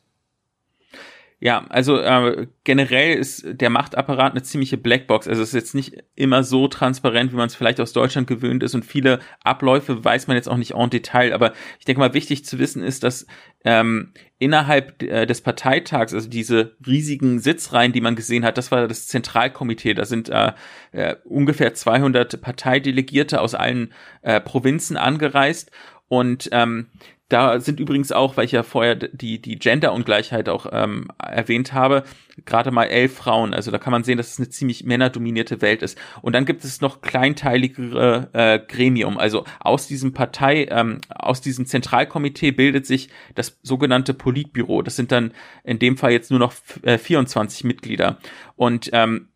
Ja, 1.42 1.66
also 1.70 1.98
äh, 1.98 2.48
generell 2.66 3.18
ist 3.18 3.46
der 3.46 3.70
Machtapparat 3.70 4.34
eine 4.34 4.44
ziemliche 4.44 4.78
Blackbox. 4.78 5.26
Also 5.26 5.42
es 5.42 5.50
ist 5.50 5.56
jetzt 5.56 5.76
nicht 5.76 6.04
immer 6.16 6.44
so 6.44 6.68
transparent, 6.68 7.32
wie 7.32 7.38
man 7.38 7.48
es 7.48 7.56
vielleicht 7.56 7.80
aus 7.80 7.94
Deutschland 7.94 8.28
gewöhnt 8.28 8.62
ist 8.62 8.76
und 8.76 8.84
viele 8.84 9.20
Abläufe 9.42 10.04
weiß 10.04 10.28
man 10.28 10.36
jetzt 10.36 10.50
auch 10.50 10.58
nicht 10.58 10.74
en 10.76 10.90
Detail. 10.90 11.32
Aber 11.34 11.54
ich 11.80 11.86
denke 11.86 12.02
mal, 12.02 12.14
wichtig 12.14 12.44
zu 12.44 12.60
wissen 12.60 12.84
ist, 12.84 13.06
dass 13.06 13.26
ähm, 13.64 14.14
innerhalb 14.38 15.02
äh, 15.02 15.26
des 15.26 15.40
Parteitags, 15.40 16.14
also 16.14 16.28
diese 16.28 16.76
riesigen 16.86 17.40
Sitzreihen, 17.40 17.94
die 17.94 18.02
man 18.02 18.18
gesehen 18.18 18.44
hat, 18.44 18.58
das 18.58 18.70
war 18.70 18.90
das 18.90 19.08
Zentralkomitee. 19.08 19.94
Da 19.94 20.04
sind 20.04 20.28
äh, 20.28 20.52
äh, 20.92 21.16
ungefähr 21.24 21.74
200 21.74 22.42
Parteidelegierte 22.42 23.40
aus 23.40 23.56
allen 23.56 23.94
äh, 24.24 24.42
Provinzen 24.42 24.98
angereist 24.98 25.72
und 26.10 26.50
ähm, 26.52 26.88
da 27.30 27.60
sind 27.60 27.80
übrigens 27.80 28.12
auch, 28.12 28.38
weil 28.38 28.46
ich 28.46 28.52
ja 28.52 28.64
vorher 28.64 28.96
die, 28.96 29.40
die 29.40 29.60
Gender-Ungleichheit 29.60 30.50
auch 30.50 30.66
ähm, 30.72 31.10
erwähnt 31.20 31.74
habe, 31.74 32.04
gerade 32.46 32.72
mal 32.72 32.86
elf 32.86 33.16
Frauen. 33.18 33.54
Also 33.54 33.70
da 33.70 33.78
kann 33.78 33.92
man 33.92 34.04
sehen, 34.04 34.18
dass 34.18 34.34
es 34.34 34.40
eine 34.40 34.50
ziemlich 34.50 34.84
männerdominierte 34.84 35.62
Welt 35.62 35.84
ist. 35.84 35.96
Und 36.24 36.34
dann 36.34 36.46
gibt 36.46 36.64
es 36.64 36.82
noch 36.82 37.02
kleinteiligere 37.02 38.30
äh, 38.34 38.60
Gremium. 38.60 39.20
Also 39.20 39.46
aus 39.60 39.86
diesem 39.86 40.12
Partei, 40.12 40.68
ähm, 40.72 41.02
aus 41.10 41.40
diesem 41.40 41.68
Zentralkomitee 41.68 42.50
bildet 42.50 42.88
sich 42.88 43.10
das 43.36 43.60
sogenannte 43.62 44.16
Politbüro. 44.16 44.82
Das 44.82 44.96
sind 44.96 45.12
dann 45.12 45.32
in 45.64 45.78
dem 45.78 45.98
Fall 45.98 46.12
jetzt 46.12 46.32
nur 46.32 46.40
noch 46.40 46.54
äh, 46.82 46.98
24 46.98 47.64
Mitglieder. 47.64 48.18
Und 48.56 48.90
ähm, 48.92 49.29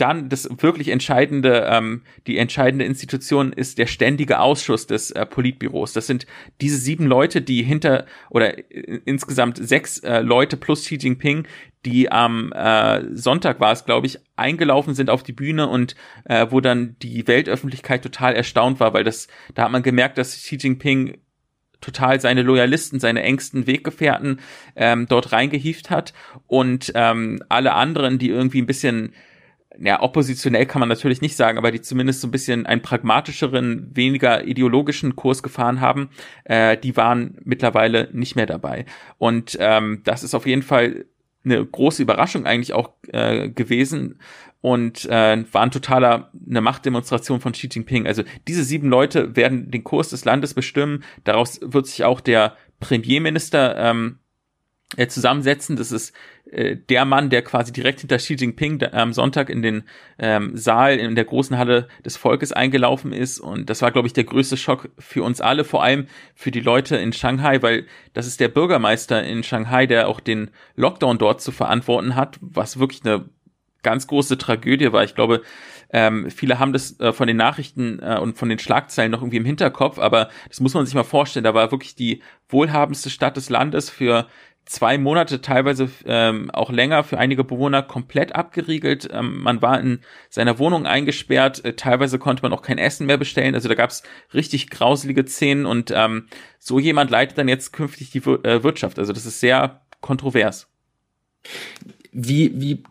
dann 0.00 0.28
das 0.28 0.48
wirklich 0.62 0.88
entscheidende, 0.88 1.66
ähm, 1.70 2.02
die 2.26 2.38
entscheidende 2.38 2.84
Institution 2.84 3.52
ist 3.52 3.78
der 3.78 3.86
ständige 3.86 4.40
Ausschuss 4.40 4.86
des 4.86 5.10
äh, 5.10 5.26
Politbüros. 5.26 5.92
Das 5.92 6.06
sind 6.06 6.26
diese 6.60 6.78
sieben 6.78 7.06
Leute, 7.06 7.42
die 7.42 7.62
hinter 7.62 8.06
oder 8.30 8.58
äh, 8.58 9.00
insgesamt 9.04 9.58
sechs 9.58 9.98
äh, 9.98 10.20
Leute 10.20 10.56
plus 10.56 10.82
Xi 10.82 10.96
Jinping, 10.96 11.46
die 11.84 12.10
am 12.10 12.52
äh, 12.52 13.02
Sonntag 13.14 13.60
war 13.60 13.72
es, 13.72 13.84
glaube 13.84 14.06
ich, 14.06 14.18
eingelaufen 14.36 14.94
sind 14.94 15.10
auf 15.10 15.22
die 15.22 15.32
Bühne 15.32 15.68
und 15.68 15.94
äh, 16.24 16.46
wo 16.50 16.60
dann 16.60 16.96
die 17.02 17.26
Weltöffentlichkeit 17.26 18.02
total 18.02 18.34
erstaunt 18.34 18.80
war, 18.80 18.94
weil 18.94 19.04
das, 19.04 19.28
da 19.54 19.64
hat 19.64 19.72
man 19.72 19.82
gemerkt, 19.82 20.18
dass 20.18 20.34
Xi 20.34 20.56
Jinping 20.56 21.18
total 21.80 22.20
seine 22.20 22.42
Loyalisten, 22.42 23.00
seine 23.00 23.22
engsten 23.22 23.66
Weggefährten 23.66 24.40
ähm, 24.76 25.06
dort 25.08 25.32
reingehieft 25.32 25.90
hat 25.90 26.12
und 26.46 26.92
ähm, 26.94 27.42
alle 27.48 27.72
anderen, 27.72 28.18
die 28.18 28.28
irgendwie 28.28 28.60
ein 28.60 28.66
bisschen 28.66 29.14
ja, 29.78 30.02
oppositionell 30.02 30.66
kann 30.66 30.80
man 30.80 30.88
natürlich 30.88 31.20
nicht 31.20 31.36
sagen, 31.36 31.58
aber 31.58 31.70
die 31.70 31.80
zumindest 31.80 32.20
so 32.20 32.28
ein 32.28 32.32
bisschen 32.32 32.66
einen 32.66 32.82
pragmatischeren, 32.82 33.90
weniger 33.94 34.44
ideologischen 34.44 35.16
Kurs 35.16 35.42
gefahren 35.42 35.80
haben, 35.80 36.10
äh, 36.44 36.76
die 36.76 36.96
waren 36.96 37.38
mittlerweile 37.44 38.08
nicht 38.12 38.36
mehr 38.36 38.46
dabei. 38.46 38.84
Und 39.18 39.56
ähm, 39.60 40.02
das 40.04 40.22
ist 40.22 40.34
auf 40.34 40.46
jeden 40.46 40.62
Fall 40.62 41.06
eine 41.44 41.64
große 41.64 42.02
Überraschung 42.02 42.46
eigentlich 42.46 42.72
auch 42.72 42.90
äh, 43.08 43.48
gewesen 43.48 44.18
und 44.60 45.06
äh, 45.06 45.44
war 45.52 45.62
ein 45.62 45.70
totaler 45.70 46.30
eine 46.48 46.60
Machtdemonstration 46.60 47.40
von 47.40 47.52
Xi 47.52 47.68
Jinping. 47.68 48.06
Also 48.06 48.24
diese 48.46 48.64
sieben 48.64 48.88
Leute 48.88 49.36
werden 49.36 49.70
den 49.70 49.84
Kurs 49.84 50.10
des 50.10 50.24
Landes 50.24 50.52
bestimmen. 50.52 51.02
Daraus 51.24 51.60
wird 51.62 51.86
sich 51.86 52.04
auch 52.04 52.20
der 52.20 52.56
Premierminister 52.78 53.76
ähm, 53.78 54.18
äh, 54.96 55.06
zusammensetzen. 55.06 55.76
Das 55.76 55.92
ist 55.92 56.14
äh, 56.50 56.76
der 56.76 57.04
Mann, 57.04 57.30
der 57.30 57.42
quasi 57.42 57.72
direkt 57.72 58.00
hinter 58.00 58.16
Xi 58.16 58.34
Jinping 58.34 58.82
am 58.92 59.12
Sonntag 59.12 59.48
in 59.50 59.62
den 59.62 59.84
ähm, 60.18 60.56
Saal 60.56 60.98
in 60.98 61.14
der 61.14 61.24
großen 61.24 61.56
Halle 61.56 61.88
des 62.04 62.16
Volkes 62.16 62.52
eingelaufen 62.52 63.12
ist. 63.12 63.38
Und 63.38 63.70
das 63.70 63.82
war, 63.82 63.92
glaube 63.92 64.08
ich, 64.08 64.12
der 64.12 64.24
größte 64.24 64.56
Schock 64.56 64.90
für 64.98 65.22
uns 65.22 65.40
alle, 65.40 65.64
vor 65.64 65.82
allem 65.82 66.06
für 66.34 66.50
die 66.50 66.60
Leute 66.60 66.96
in 66.96 67.12
Shanghai, 67.12 67.62
weil 67.62 67.86
das 68.14 68.26
ist 68.26 68.40
der 68.40 68.48
Bürgermeister 68.48 69.22
in 69.22 69.42
Shanghai, 69.42 69.86
der 69.86 70.08
auch 70.08 70.20
den 70.20 70.50
Lockdown 70.76 71.18
dort 71.18 71.40
zu 71.40 71.52
verantworten 71.52 72.16
hat, 72.16 72.38
was 72.40 72.78
wirklich 72.78 73.04
eine 73.04 73.26
ganz 73.82 74.06
große 74.06 74.38
Tragödie 74.38 74.92
war. 74.92 75.04
Ich 75.04 75.14
glaube, 75.14 75.42
ähm, 75.92 76.30
viele 76.30 76.58
haben 76.58 76.72
das 76.72 76.98
äh, 77.00 77.12
von 77.12 77.26
den 77.26 77.36
Nachrichten 77.36 77.98
äh, 78.00 78.18
und 78.18 78.38
von 78.38 78.48
den 78.48 78.58
Schlagzeilen 78.58 79.10
noch 79.10 79.22
irgendwie 79.22 79.38
im 79.38 79.44
Hinterkopf, 79.44 79.98
aber 79.98 80.30
das 80.48 80.60
muss 80.60 80.74
man 80.74 80.86
sich 80.86 80.94
mal 80.94 81.04
vorstellen. 81.04 81.44
Da 81.44 81.54
war 81.54 81.70
wirklich 81.70 81.94
die 81.94 82.22
wohlhabendste 82.48 83.10
Stadt 83.10 83.36
des 83.36 83.50
Landes 83.50 83.90
für 83.90 84.26
zwei 84.64 84.98
Monate, 84.98 85.40
teilweise 85.40 85.90
ähm, 86.06 86.50
auch 86.50 86.70
länger 86.70 87.02
für 87.02 87.18
einige 87.18 87.44
Bewohner 87.44 87.82
komplett 87.82 88.34
abgeriegelt. 88.34 89.08
Ähm, 89.12 89.42
man 89.42 89.62
war 89.62 89.80
in 89.80 90.00
seiner 90.28 90.58
Wohnung 90.58 90.86
eingesperrt, 90.86 91.64
äh, 91.64 91.74
teilweise 91.74 92.18
konnte 92.18 92.42
man 92.42 92.52
auch 92.52 92.62
kein 92.62 92.78
Essen 92.78 93.06
mehr 93.06 93.18
bestellen. 93.18 93.54
Also 93.54 93.68
da 93.68 93.74
gab 93.74 93.90
es 93.90 94.02
richtig 94.32 94.70
grauselige 94.70 95.26
Szenen 95.26 95.66
und 95.66 95.92
ähm, 95.94 96.28
so 96.58 96.78
jemand 96.78 97.10
leitet 97.10 97.38
dann 97.38 97.48
jetzt 97.48 97.72
künftig 97.72 98.10
die 98.10 98.18
äh, 98.18 98.62
Wirtschaft. 98.62 98.98
Also 98.98 99.12
das 99.12 99.26
ist 99.26 99.40
sehr 99.40 99.80
kontrovers. 100.00 100.68
Wie, 102.12 102.60
wie 102.60 102.82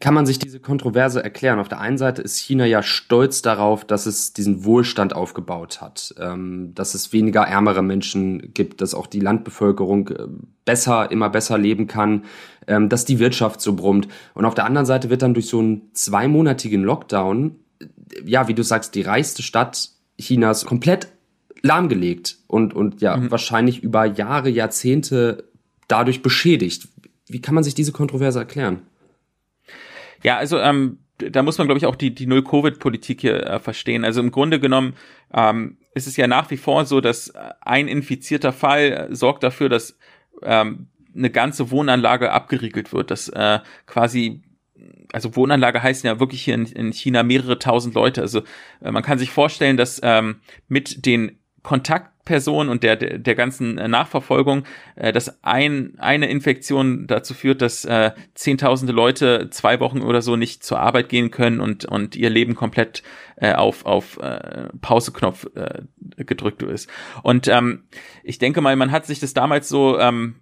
kann 0.00 0.14
man 0.14 0.26
sich 0.26 0.40
diese 0.40 0.58
Kontroverse 0.58 1.22
erklären? 1.22 1.60
Auf 1.60 1.68
der 1.68 1.80
einen 1.80 1.96
Seite 1.96 2.22
ist 2.22 2.38
China 2.38 2.66
ja 2.66 2.82
stolz 2.82 3.40
darauf, 3.40 3.84
dass 3.84 4.06
es 4.06 4.32
diesen 4.32 4.64
Wohlstand 4.64 5.14
aufgebaut 5.14 5.80
hat, 5.80 6.12
ähm, 6.18 6.72
dass 6.74 6.94
es 6.94 7.12
weniger 7.12 7.42
ärmere 7.42 7.82
Menschen 7.82 8.52
gibt, 8.52 8.80
dass 8.80 8.94
auch 8.94 9.06
die 9.06 9.20
Landbevölkerung 9.20 10.08
äh, 10.08 10.26
besser, 10.64 11.12
immer 11.12 11.30
besser 11.30 11.56
leben 11.56 11.86
kann, 11.86 12.24
ähm, 12.66 12.88
dass 12.88 13.04
die 13.04 13.20
Wirtschaft 13.20 13.60
so 13.60 13.74
brummt. 13.74 14.08
Und 14.34 14.44
auf 14.44 14.54
der 14.54 14.64
anderen 14.64 14.86
Seite 14.86 15.08
wird 15.08 15.22
dann 15.22 15.34
durch 15.34 15.46
so 15.46 15.60
einen 15.60 15.82
zweimonatigen 15.92 16.82
Lockdown, 16.82 17.54
äh, 17.80 17.86
ja, 18.24 18.48
wie 18.48 18.54
du 18.54 18.64
sagst, 18.64 18.96
die 18.96 19.02
reichste 19.02 19.44
Stadt 19.44 19.90
Chinas 20.18 20.64
komplett 20.64 21.08
lahmgelegt 21.62 22.38
und, 22.48 22.74
und 22.74 23.00
ja, 23.00 23.16
mhm. 23.16 23.30
wahrscheinlich 23.30 23.82
über 23.82 24.04
Jahre, 24.04 24.50
Jahrzehnte 24.50 25.44
dadurch 25.88 26.22
beschädigt. 26.22 26.88
Wie 27.26 27.40
kann 27.40 27.54
man 27.54 27.64
sich 27.64 27.74
diese 27.74 27.92
Kontroverse 27.92 28.38
erklären? 28.38 28.82
Ja, 30.22 30.36
also 30.36 30.58
ähm, 30.58 30.98
da 31.18 31.42
muss 31.42 31.58
man, 31.58 31.66
glaube 31.66 31.78
ich, 31.78 31.86
auch 31.86 31.96
die, 31.96 32.14
die 32.14 32.26
Null-Covid-Politik 32.26 33.20
hier 33.20 33.46
äh, 33.46 33.60
verstehen. 33.60 34.04
Also 34.04 34.20
im 34.20 34.30
Grunde 34.30 34.58
genommen 34.58 34.94
ähm, 35.32 35.78
ist 35.94 36.06
es 36.06 36.16
ja 36.16 36.26
nach 36.26 36.50
wie 36.50 36.56
vor 36.56 36.84
so, 36.86 37.00
dass 37.00 37.32
ein 37.60 37.88
infizierter 37.88 38.52
Fall 38.52 39.08
äh, 39.10 39.14
sorgt 39.14 39.42
dafür, 39.42 39.68
dass 39.68 39.96
ähm, 40.42 40.88
eine 41.14 41.30
ganze 41.30 41.70
Wohnanlage 41.70 42.32
abgeriegelt 42.32 42.92
wird, 42.92 43.10
dass 43.10 43.28
äh, 43.28 43.60
quasi 43.86 44.42
also 45.12 45.36
Wohnanlage 45.36 45.82
heißen 45.82 46.06
ja 46.06 46.18
wirklich 46.18 46.42
hier 46.42 46.54
in, 46.54 46.66
in 46.66 46.92
China 46.92 47.22
mehrere 47.22 47.58
tausend 47.58 47.94
Leute. 47.94 48.20
Also 48.20 48.42
äh, 48.80 48.90
man 48.90 49.02
kann 49.02 49.18
sich 49.18 49.30
vorstellen, 49.30 49.76
dass 49.76 50.00
ähm, 50.02 50.40
mit 50.68 51.06
den 51.06 51.38
Kontaktperson 52.24 52.68
und 52.68 52.82
der, 52.82 52.96
der, 52.96 53.18
der 53.18 53.34
ganzen 53.34 53.78
äh, 53.78 53.88
Nachverfolgung, 53.88 54.64
äh, 54.96 55.12
dass 55.12 55.42
ein, 55.44 55.94
eine 55.98 56.28
Infektion 56.28 57.06
dazu 57.06 57.34
führt, 57.34 57.62
dass 57.62 57.84
äh, 57.84 58.12
zehntausende 58.34 58.92
Leute 58.92 59.50
zwei 59.50 59.80
Wochen 59.80 60.00
oder 60.02 60.22
so 60.22 60.36
nicht 60.36 60.64
zur 60.64 60.80
Arbeit 60.80 61.08
gehen 61.08 61.30
können 61.30 61.60
und, 61.60 61.84
und 61.84 62.16
ihr 62.16 62.30
Leben 62.30 62.54
komplett 62.54 63.02
äh, 63.36 63.52
auf, 63.52 63.84
auf 63.84 64.18
äh, 64.18 64.68
Pauseknopf 64.80 65.46
äh, 65.54 65.82
gedrückt 66.16 66.62
ist. 66.62 66.88
Und 67.22 67.48
ähm, 67.48 67.84
ich 68.22 68.38
denke 68.38 68.60
mal, 68.60 68.76
man 68.76 68.90
hat 68.90 69.06
sich 69.06 69.20
das 69.20 69.34
damals 69.34 69.68
so 69.68 69.98
ähm, 69.98 70.36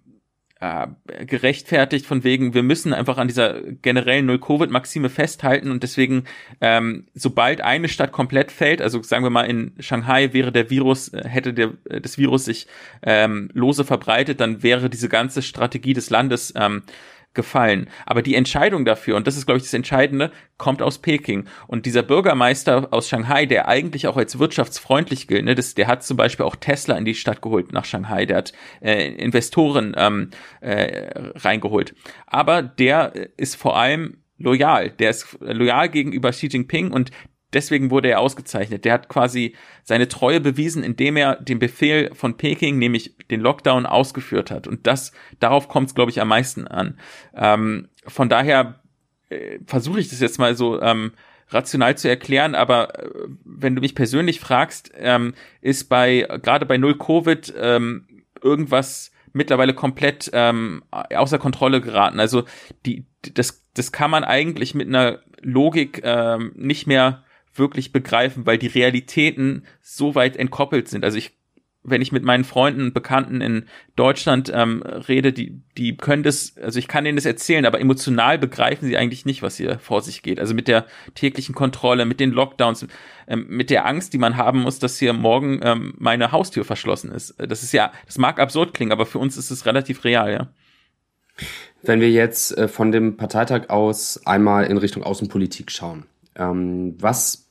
äh, 0.63 1.25
gerechtfertigt 1.25 2.05
von 2.05 2.23
wegen, 2.23 2.53
wir 2.53 2.63
müssen 2.63 2.93
einfach 2.93 3.17
an 3.17 3.27
dieser 3.27 3.61
generellen 3.61 4.25
Null-Covid-Maxime 4.27 5.09
festhalten 5.09 5.71
und 5.71 5.83
deswegen, 5.83 6.23
ähm, 6.61 7.07
sobald 7.13 7.59
eine 7.59 7.89
Stadt 7.89 8.13
komplett 8.13 8.49
fällt, 8.49 8.81
also 8.81 9.03
sagen 9.03 9.25
wir 9.25 9.29
mal 9.29 9.43
in 9.43 9.73
Shanghai 9.79 10.31
wäre 10.31 10.53
der 10.53 10.69
Virus, 10.69 11.09
äh, 11.09 11.27
hätte 11.27 11.53
der, 11.53 11.73
äh, 11.89 11.99
das 11.99 12.17
Virus 12.17 12.45
sich 12.45 12.67
ähm, 13.01 13.49
lose 13.53 13.83
verbreitet, 13.83 14.39
dann 14.39 14.63
wäre 14.63 14.89
diese 14.89 15.09
ganze 15.09 15.41
Strategie 15.41 15.93
des 15.93 16.09
Landes 16.09 16.53
ähm, 16.55 16.83
gefallen. 17.33 17.89
Aber 18.05 18.21
die 18.21 18.35
Entscheidung 18.35 18.85
dafür, 18.85 19.15
und 19.15 19.27
das 19.27 19.37
ist, 19.37 19.45
glaube 19.45 19.57
ich, 19.57 19.63
das 19.63 19.73
Entscheidende, 19.73 20.31
kommt 20.57 20.81
aus 20.81 20.99
Peking. 20.99 21.45
Und 21.67 21.85
dieser 21.85 22.03
Bürgermeister 22.03 22.87
aus 22.91 23.09
Shanghai, 23.09 23.45
der 23.45 23.67
eigentlich 23.67 24.07
auch 24.07 24.17
als 24.17 24.39
wirtschaftsfreundlich 24.39 25.27
gilt, 25.27 25.45
ne, 25.45 25.55
das, 25.55 25.75
der 25.75 25.87
hat 25.87 26.03
zum 26.03 26.17
Beispiel 26.17 26.45
auch 26.45 26.55
Tesla 26.55 26.95
in 26.97 27.05
die 27.05 27.15
Stadt 27.15 27.41
geholt 27.41 27.73
nach 27.73 27.85
Shanghai, 27.85 28.25
der 28.25 28.37
hat 28.37 28.53
äh, 28.81 29.13
Investoren 29.13 29.93
ähm, 29.97 30.29
äh, 30.61 31.09
reingeholt. 31.35 31.95
Aber 32.27 32.61
der 32.61 33.13
ist 33.37 33.55
vor 33.55 33.77
allem 33.77 34.17
loyal. 34.37 34.89
Der 34.89 35.09
ist 35.09 35.37
loyal 35.39 35.89
gegenüber 35.89 36.31
Xi 36.31 36.47
Jinping 36.47 36.91
und 36.91 37.11
deswegen 37.53 37.91
wurde 37.91 38.09
er 38.09 38.19
ausgezeichnet. 38.19 38.85
Der 38.85 38.93
hat 38.93 39.09
quasi 39.09 39.55
seine 39.83 40.07
Treue 40.07 40.39
bewiesen, 40.39 40.83
indem 40.83 41.17
er 41.17 41.35
den 41.35 41.59
Befehl 41.59 42.13
von 42.13 42.37
Peking, 42.37 42.77
nämlich 42.77 43.15
den 43.29 43.41
Lockdown, 43.41 43.85
ausgeführt 43.85 44.51
hat. 44.51 44.67
Und 44.67 44.87
das, 44.87 45.11
darauf 45.39 45.67
kommt 45.67 45.89
es, 45.89 45.95
glaube 45.95 46.11
ich, 46.11 46.21
am 46.21 46.27
meisten 46.27 46.67
an. 46.67 46.97
Ähm, 47.35 47.89
von 48.05 48.29
daher 48.29 48.81
äh, 49.29 49.59
versuche 49.65 49.99
ich 49.99 50.09
das 50.09 50.19
jetzt 50.19 50.39
mal 50.39 50.55
so 50.55 50.81
ähm, 50.81 51.11
rational 51.49 51.97
zu 51.97 52.09
erklären, 52.09 52.55
aber 52.55 52.99
äh, 52.99 53.09
wenn 53.45 53.75
du 53.75 53.81
mich 53.81 53.95
persönlich 53.95 54.39
fragst, 54.39 54.91
ähm, 54.97 55.33
ist 55.61 55.89
bei 55.89 56.27
gerade 56.41 56.65
bei 56.65 56.77
Null 56.77 56.97
Covid 56.97 57.53
ähm, 57.57 58.07
irgendwas 58.41 59.11
mittlerweile 59.33 59.73
komplett 59.73 60.29
ähm, 60.33 60.83
außer 60.91 61.39
Kontrolle 61.39 61.81
geraten. 61.81 62.19
Also 62.19 62.43
die, 62.85 63.05
das, 63.33 63.65
das 63.73 63.91
kann 63.91 64.11
man 64.11 64.23
eigentlich 64.23 64.75
mit 64.75 64.87
einer 64.87 65.19
Logik 65.41 66.01
ähm, 66.03 66.51
nicht 66.55 66.87
mehr 66.87 67.23
wirklich 67.55 67.91
begreifen, 67.91 68.45
weil 68.45 68.57
die 68.57 68.67
Realitäten 68.67 69.65
so 69.81 70.15
weit 70.15 70.37
entkoppelt 70.37 70.87
sind. 70.87 71.03
Also 71.03 71.17
ich 71.17 71.33
wenn 71.83 72.01
ich 72.01 72.11
mit 72.11 72.23
meinen 72.23 72.43
Freunden 72.43 72.81
und 72.81 72.93
Bekannten 72.93 73.41
in 73.41 73.65
Deutschland 73.95 74.51
ähm, 74.53 74.81
rede, 74.81 75.33
die, 75.33 75.61
die 75.77 75.97
können 75.97 76.23
das, 76.23 76.55
also 76.61 76.79
ich 76.79 76.87
kann 76.87 77.03
denen 77.03 77.17
das 77.17 77.25
erzählen, 77.25 77.65
aber 77.65 77.79
emotional 77.81 78.39
begreifen 78.39 78.87
sie 78.87 78.97
eigentlich 78.97 79.25
nicht, 79.25 79.41
was 79.41 79.57
hier 79.57 79.79
vor 79.79 80.01
sich 80.01 80.23
geht. 80.23 80.39
Also 80.39 80.53
mit 80.53 80.67
der 80.67 80.85
täglichen 81.13 81.53
Kontrolle, 81.53 82.05
mit 82.05 82.19
den 82.19 82.31
Lockdowns, 82.31 82.87
ähm, 83.27 83.47
mit 83.49 83.69
der 83.69 83.85
Angst, 83.85 84.13
die 84.13 84.17
man 84.17 84.37
haben 84.37 84.61
muss, 84.61 84.79
dass 84.79 84.97
hier 84.97 85.13
morgen 85.13 85.59
ähm, 85.61 85.93
meine 85.97 86.31
Haustür 86.31 86.63
verschlossen 86.63 87.11
ist. 87.11 87.35
Das 87.37 87.63
ist 87.63 87.73
ja, 87.73 87.91
das 88.05 88.17
mag 88.17 88.39
absurd 88.39 88.73
klingen, 88.73 88.93
aber 88.93 89.05
für 89.05 89.19
uns 89.19 89.35
ist 89.35 89.51
es 89.51 89.65
relativ 89.65 90.05
real, 90.05 90.31
ja. 90.31 90.47
Wenn 91.81 91.99
wir 91.99 92.11
jetzt 92.11 92.57
äh, 92.57 92.69
von 92.69 92.91
dem 92.93 93.17
Parteitag 93.17 93.69
aus 93.69 94.25
einmal 94.25 94.65
in 94.65 94.77
Richtung 94.77 95.03
Außenpolitik 95.03 95.69
schauen, 95.69 96.05
ähm, 96.35 96.95
was 96.99 97.42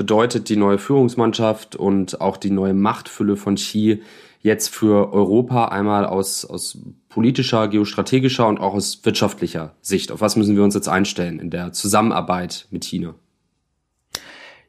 bedeutet 0.00 0.48
die 0.48 0.56
neue 0.56 0.78
Führungsmannschaft 0.78 1.76
und 1.76 2.22
auch 2.22 2.38
die 2.38 2.50
neue 2.50 2.72
Machtfülle 2.72 3.36
von 3.36 3.56
Xi 3.56 4.02
jetzt 4.40 4.74
für 4.74 5.12
Europa 5.12 5.66
einmal 5.66 6.06
aus, 6.06 6.46
aus 6.46 6.78
politischer, 7.10 7.68
geostrategischer 7.68 8.48
und 8.48 8.60
auch 8.60 8.72
aus 8.72 9.04
wirtschaftlicher 9.04 9.74
Sicht? 9.82 10.10
Auf 10.10 10.22
was 10.22 10.36
müssen 10.36 10.56
wir 10.56 10.64
uns 10.64 10.74
jetzt 10.74 10.88
einstellen 10.88 11.38
in 11.38 11.50
der 11.50 11.74
Zusammenarbeit 11.74 12.66
mit 12.70 12.86
China? 12.86 13.14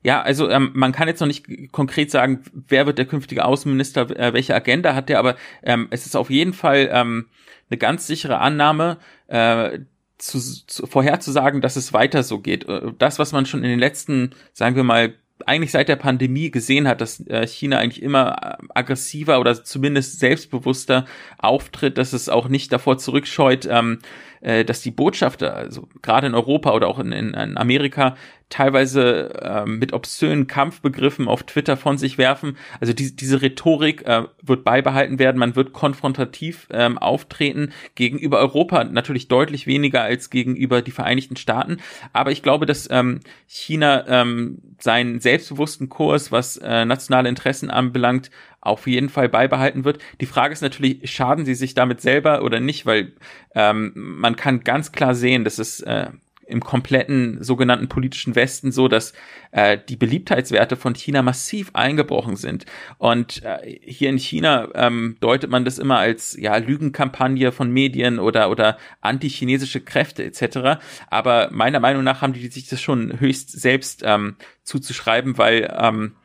Ja, 0.03 0.21
also 0.21 0.49
ähm, 0.49 0.71
man 0.73 0.91
kann 0.91 1.07
jetzt 1.07 1.21
noch 1.21 1.27
nicht 1.27 1.45
konkret 1.71 2.11
sagen, 2.11 2.43
wer 2.67 2.85
wird 2.85 2.97
der 2.97 3.05
künftige 3.05 3.45
Außenminister, 3.45 4.09
äh, 4.19 4.33
welche 4.33 4.53
Agenda 4.53 4.95
hat 4.95 5.07
der, 5.07 5.17
aber 5.17 5.37
ähm, 5.63 5.87
es 5.91 6.05
ist 6.05 6.17
auf 6.17 6.29
jeden 6.29 6.51
Fall 6.51 6.89
ähm, 6.91 7.27
eine 7.69 7.77
ganz 7.77 8.05
sichere 8.05 8.39
Annahme, 8.39 8.97
äh, 9.27 9.79
zu, 10.21 10.39
zu, 10.39 10.87
vorherzusagen, 10.87 11.61
dass 11.61 11.75
es 11.75 11.93
weiter 11.93 12.23
so 12.23 12.39
geht. 12.39 12.67
Äh, 12.67 12.93
das, 12.97 13.19
was 13.19 13.31
man 13.31 13.45
schon 13.45 13.63
in 13.63 13.69
den 13.69 13.79
letzten, 13.79 14.31
sagen 14.53 14.75
wir 14.75 14.83
mal, 14.83 15.15
eigentlich 15.47 15.71
seit 15.71 15.89
der 15.89 15.95
Pandemie 15.95 16.51
gesehen 16.51 16.87
hat, 16.87 17.01
dass 17.01 17.25
äh, 17.27 17.47
China 17.47 17.77
eigentlich 17.77 18.03
immer 18.03 18.57
äh, 18.59 18.65
aggressiver 18.75 19.39
oder 19.39 19.63
zumindest 19.63 20.19
selbstbewusster 20.19 21.05
auftritt, 21.37 21.97
dass 21.97 22.13
es 22.13 22.29
auch 22.29 22.47
nicht 22.47 22.71
davor 22.71 22.97
zurückscheut, 22.97 23.67
ähm, 23.69 23.99
äh, 24.41 24.63
dass 24.63 24.81
die 24.81 24.91
Botschafter, 24.91 25.55
also 25.55 25.87
gerade 26.01 26.27
in 26.27 26.35
Europa 26.35 26.71
oder 26.73 26.87
auch 26.87 26.99
in, 26.99 27.11
in, 27.11 27.33
in 27.33 27.57
Amerika, 27.57 28.15
teilweise 28.51 29.33
äh, 29.41 29.65
mit 29.65 29.93
obszönen 29.93 30.45
Kampfbegriffen 30.45 31.27
auf 31.27 31.43
Twitter 31.43 31.77
von 31.77 31.97
sich 31.97 32.17
werfen. 32.17 32.57
Also 32.79 32.93
die, 32.93 33.15
diese 33.15 33.41
Rhetorik 33.41 34.05
äh, 34.05 34.25
wird 34.41 34.63
beibehalten 34.63 35.17
werden. 35.17 35.39
Man 35.39 35.55
wird 35.55 35.73
konfrontativ 35.73 36.67
ähm, 36.69 36.97
auftreten 36.97 37.71
gegenüber 37.95 38.39
Europa, 38.39 38.83
natürlich 38.83 39.27
deutlich 39.27 39.65
weniger 39.65 40.03
als 40.03 40.29
gegenüber 40.29 40.81
die 40.81 40.91
Vereinigten 40.91 41.37
Staaten. 41.37 41.77
Aber 42.13 42.31
ich 42.31 42.43
glaube, 42.43 42.65
dass 42.65 42.87
ähm, 42.91 43.21
China 43.47 44.05
ähm, 44.07 44.59
seinen 44.79 45.19
selbstbewussten 45.19 45.89
Kurs, 45.89 46.31
was 46.31 46.57
äh, 46.57 46.85
nationale 46.85 47.29
Interessen 47.29 47.69
anbelangt, 47.69 48.29
auf 48.59 48.85
jeden 48.85 49.09
Fall 49.09 49.27
beibehalten 49.27 49.85
wird. 49.85 49.99
Die 50.19 50.27
Frage 50.27 50.53
ist 50.53 50.61
natürlich, 50.61 51.09
schaden 51.11 51.45
sie 51.45 51.55
sich 51.55 51.73
damit 51.73 52.01
selber 52.01 52.43
oder 52.43 52.59
nicht, 52.59 52.85
weil 52.85 53.13
ähm, 53.55 53.91
man 53.95 54.35
kann 54.35 54.63
ganz 54.63 54.91
klar 54.91 55.15
sehen, 55.15 55.43
dass 55.43 55.57
es 55.57 55.79
äh, 55.81 56.11
im 56.47 56.59
kompletten 56.59 57.43
sogenannten 57.43 57.87
politischen 57.87 58.35
Westen 58.35 58.71
so, 58.71 58.87
dass 58.87 59.13
äh, 59.51 59.77
die 59.89 59.95
Beliebtheitswerte 59.95 60.75
von 60.75 60.93
China 60.95 61.21
massiv 61.21 61.71
eingebrochen 61.73 62.35
sind. 62.35 62.65
Und 62.97 63.43
äh, 63.43 63.79
hier 63.81 64.09
in 64.09 64.17
China 64.17 64.67
ähm, 64.75 65.17
deutet 65.19 65.49
man 65.49 65.65
das 65.65 65.79
immer 65.79 65.97
als 65.97 66.37
ja 66.39 66.57
Lügenkampagne 66.57 67.51
von 67.51 67.71
Medien 67.71 68.19
oder 68.19 68.49
oder 68.49 68.77
antichinesische 69.01 69.81
Kräfte 69.81 70.23
etc. 70.23 70.81
Aber 71.09 71.49
meiner 71.51 71.79
Meinung 71.79 72.03
nach 72.03 72.21
haben 72.21 72.33
die 72.33 72.47
sich 72.47 72.67
das 72.67 72.81
schon 72.81 73.19
höchst 73.19 73.51
selbst 73.51 74.01
ähm, 74.05 74.35
zuzuschreiben, 74.63 75.37
weil 75.37 75.73
ähm, 75.77 76.15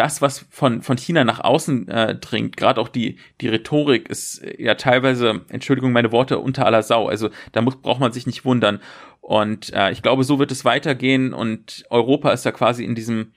das, 0.00 0.22
was 0.22 0.46
von, 0.50 0.82
von 0.82 0.96
China 0.96 1.24
nach 1.24 1.40
außen 1.40 1.88
äh, 1.88 2.14
dringt, 2.14 2.56
gerade 2.56 2.80
auch 2.80 2.88
die, 2.88 3.18
die 3.40 3.48
Rhetorik 3.48 4.08
ist 4.08 4.38
äh, 4.38 4.62
ja 4.62 4.74
teilweise, 4.74 5.42
Entschuldigung, 5.48 5.92
meine 5.92 6.12
Worte, 6.12 6.38
unter 6.38 6.64
aller 6.64 6.82
Sau. 6.82 7.08
Also 7.08 7.28
da 7.52 7.60
muss, 7.60 7.76
braucht 7.76 8.00
man 8.00 8.12
sich 8.12 8.26
nicht 8.26 8.44
wundern. 8.44 8.80
Und 9.20 9.72
äh, 9.72 9.90
ich 9.92 10.02
glaube, 10.02 10.24
so 10.24 10.38
wird 10.38 10.50
es 10.50 10.64
weitergehen 10.64 11.32
und 11.32 11.84
Europa 11.90 12.32
ist 12.32 12.44
da 12.46 12.52
quasi 12.52 12.84
in 12.84 12.94
diesem, 12.94 13.32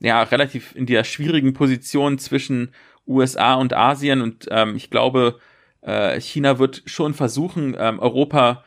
ja, 0.00 0.22
relativ 0.22 0.74
in 0.74 0.86
der 0.86 1.04
schwierigen 1.04 1.54
Position 1.54 2.18
zwischen 2.18 2.72
USA 3.06 3.54
und 3.54 3.72
Asien 3.72 4.20
und 4.20 4.46
ähm, 4.50 4.76
ich 4.76 4.90
glaube, 4.90 5.38
äh, 5.80 6.20
China 6.20 6.58
wird 6.58 6.82
schon 6.86 7.14
versuchen, 7.14 7.74
ähm, 7.78 7.98
Europa 7.98 8.64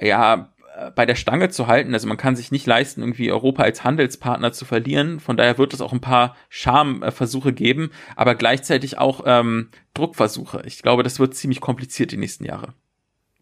ja 0.00 0.54
bei 0.94 1.06
der 1.06 1.14
Stange 1.14 1.50
zu 1.50 1.66
halten. 1.66 1.94
Also 1.94 2.08
man 2.08 2.16
kann 2.16 2.36
sich 2.36 2.50
nicht 2.50 2.66
leisten, 2.66 3.00
irgendwie 3.00 3.30
Europa 3.30 3.62
als 3.62 3.84
Handelspartner 3.84 4.52
zu 4.52 4.64
verlieren. 4.64 5.20
Von 5.20 5.36
daher 5.36 5.58
wird 5.58 5.72
es 5.72 5.80
auch 5.80 5.92
ein 5.92 6.00
paar 6.00 6.36
Schamversuche 6.48 7.52
geben, 7.52 7.90
aber 8.16 8.34
gleichzeitig 8.34 8.98
auch 8.98 9.22
ähm, 9.26 9.70
Druckversuche. 9.94 10.62
Ich 10.66 10.82
glaube, 10.82 11.02
das 11.02 11.18
wird 11.18 11.34
ziemlich 11.34 11.60
kompliziert 11.60 12.12
die 12.12 12.16
nächsten 12.16 12.44
Jahre. 12.44 12.74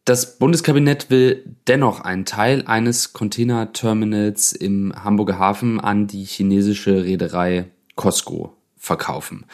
Das 0.04 0.36
Bundeskabinett 0.36 1.10
will 1.10 1.44
dennoch 1.68 2.00
einen 2.00 2.24
Teil 2.24 2.64
eines 2.66 3.12
Containerterminals 3.12 4.52
im 4.52 4.92
Hamburger 4.96 5.38
Hafen 5.38 5.78
an 5.78 6.08
die 6.08 6.24
chinesische 6.24 7.04
Reederei 7.04 7.70
Costco 7.94 8.56
verkaufen. 8.76 9.46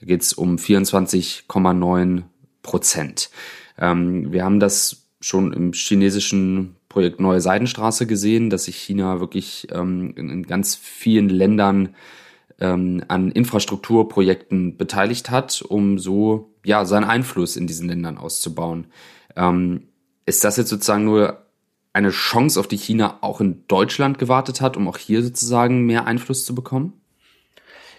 Da 0.00 0.06
geht 0.06 0.20
es 0.20 0.34
um 0.34 0.56
24,9 0.56 2.24
Prozent. 2.62 3.30
Ähm, 3.78 4.30
wir 4.30 4.44
haben 4.44 4.60
das 4.60 5.06
schon 5.22 5.54
im 5.54 5.72
chinesischen 5.72 6.76
Projekt 6.90 7.18
Neue 7.18 7.40
Seidenstraße 7.40 8.06
gesehen, 8.06 8.50
dass 8.50 8.64
sich 8.64 8.76
China 8.76 9.20
wirklich 9.20 9.68
ähm, 9.72 10.12
in, 10.16 10.28
in, 10.28 10.42
ganz 10.42 10.76
vielen 10.76 11.30
Ländern 11.30 11.94
ähm, 12.60 13.02
an 13.08 13.30
Infrastrukturprojekten 13.30 14.76
beteiligt 14.76 15.30
hat, 15.30 15.62
um 15.62 15.98
so 15.98 16.52
ja 16.62 16.84
seinen 16.84 17.04
Einfluss 17.04 17.56
in 17.56 17.66
diesen 17.66 17.88
Ländern 17.88 18.18
auszubauen. 18.18 18.88
Ähm, 19.34 19.88
ist 20.26 20.44
das 20.44 20.56
jetzt 20.56 20.70
sozusagen 20.70 21.04
nur 21.04 21.44
eine 21.92 22.10
Chance, 22.10 22.58
auf 22.58 22.66
die 22.66 22.76
China 22.76 23.18
auch 23.20 23.40
in 23.40 23.66
Deutschland 23.68 24.18
gewartet 24.18 24.60
hat, 24.60 24.76
um 24.76 24.88
auch 24.88 24.98
hier 24.98 25.22
sozusagen 25.22 25.86
mehr 25.86 26.06
Einfluss 26.06 26.44
zu 26.44 26.54
bekommen? 26.54 26.92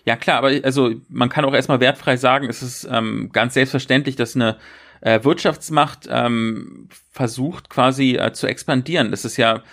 Ja 0.03 0.15
klar, 0.15 0.37
aber 0.37 0.51
also 0.63 0.91
man 1.09 1.29
kann 1.29 1.45
auch 1.45 1.53
erstmal 1.53 1.79
wertfrei 1.79 2.17
sagen, 2.17 2.47
es 2.47 2.61
ist 2.61 2.87
ähm, 2.91 3.29
ganz 3.31 3.55
selbstverständlich, 3.55 4.15
dass 4.15 4.35
eine 4.35 4.57
äh, 5.01 5.23
Wirtschaftsmacht 5.23 6.07
ähm, 6.09 6.89
versucht 7.11 7.69
quasi 7.69 8.15
äh, 8.15 8.33
zu 8.33 8.47
expandieren. 8.47 9.11
Das 9.11 9.25
ist 9.25 9.37
ja, 9.37 9.63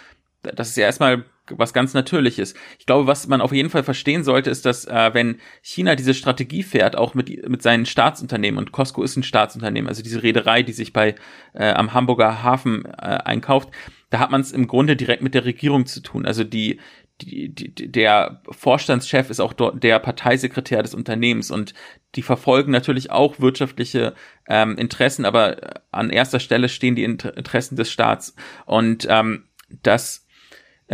das 0.42 0.70
ist 0.70 0.76
ja 0.76 0.84
erstmal 0.84 1.24
was 1.50 1.72
ganz 1.72 1.94
Natürliches. 1.94 2.54
Ich 2.78 2.86
glaube, 2.86 3.06
was 3.06 3.26
man 3.26 3.40
auf 3.40 3.52
jeden 3.52 3.70
Fall 3.70 3.82
verstehen 3.82 4.24
sollte, 4.24 4.50
ist, 4.50 4.64
dass 4.64 4.84
äh, 4.86 5.10
wenn 5.12 5.40
China 5.60 5.94
diese 5.96 6.14
Strategie 6.14 6.62
fährt, 6.62 6.96
auch 6.96 7.14
mit, 7.14 7.48
mit 7.48 7.62
seinen 7.62 7.86
Staatsunternehmen, 7.86 8.58
und 8.58 8.72
Costco 8.72 9.02
ist 9.02 9.16
ein 9.16 9.22
Staatsunternehmen, 9.22 9.88
also 9.88 10.02
diese 10.02 10.22
Reederei, 10.22 10.62
die 10.62 10.72
sich 10.72 10.92
bei 10.92 11.14
äh, 11.54 11.70
am 11.72 11.94
Hamburger 11.94 12.42
Hafen 12.42 12.84
äh, 12.84 12.90
einkauft, 12.90 13.70
da 14.10 14.18
hat 14.18 14.30
man 14.30 14.40
es 14.40 14.52
im 14.52 14.66
Grunde 14.66 14.96
direkt 14.96 15.22
mit 15.22 15.34
der 15.34 15.44
Regierung 15.44 15.86
zu 15.86 16.00
tun. 16.00 16.26
Also 16.26 16.44
die, 16.44 16.80
die, 17.20 17.48
die, 17.54 17.90
der 17.90 18.42
Vorstandschef 18.50 19.30
ist 19.30 19.40
auch 19.40 19.52
dort 19.52 19.82
der 19.82 19.98
Parteisekretär 19.98 20.82
des 20.82 20.94
Unternehmens 20.94 21.50
und 21.50 21.74
die 22.14 22.22
verfolgen 22.22 22.72
natürlich 22.72 23.10
auch 23.10 23.40
wirtschaftliche 23.40 24.14
ähm, 24.48 24.76
Interessen, 24.76 25.24
aber 25.24 25.82
an 25.90 26.10
erster 26.10 26.40
Stelle 26.40 26.68
stehen 26.68 26.94
die 26.94 27.04
Interessen 27.04 27.76
des 27.76 27.90
Staats. 27.90 28.34
Und 28.66 29.06
ähm, 29.08 29.44
das 29.82 30.26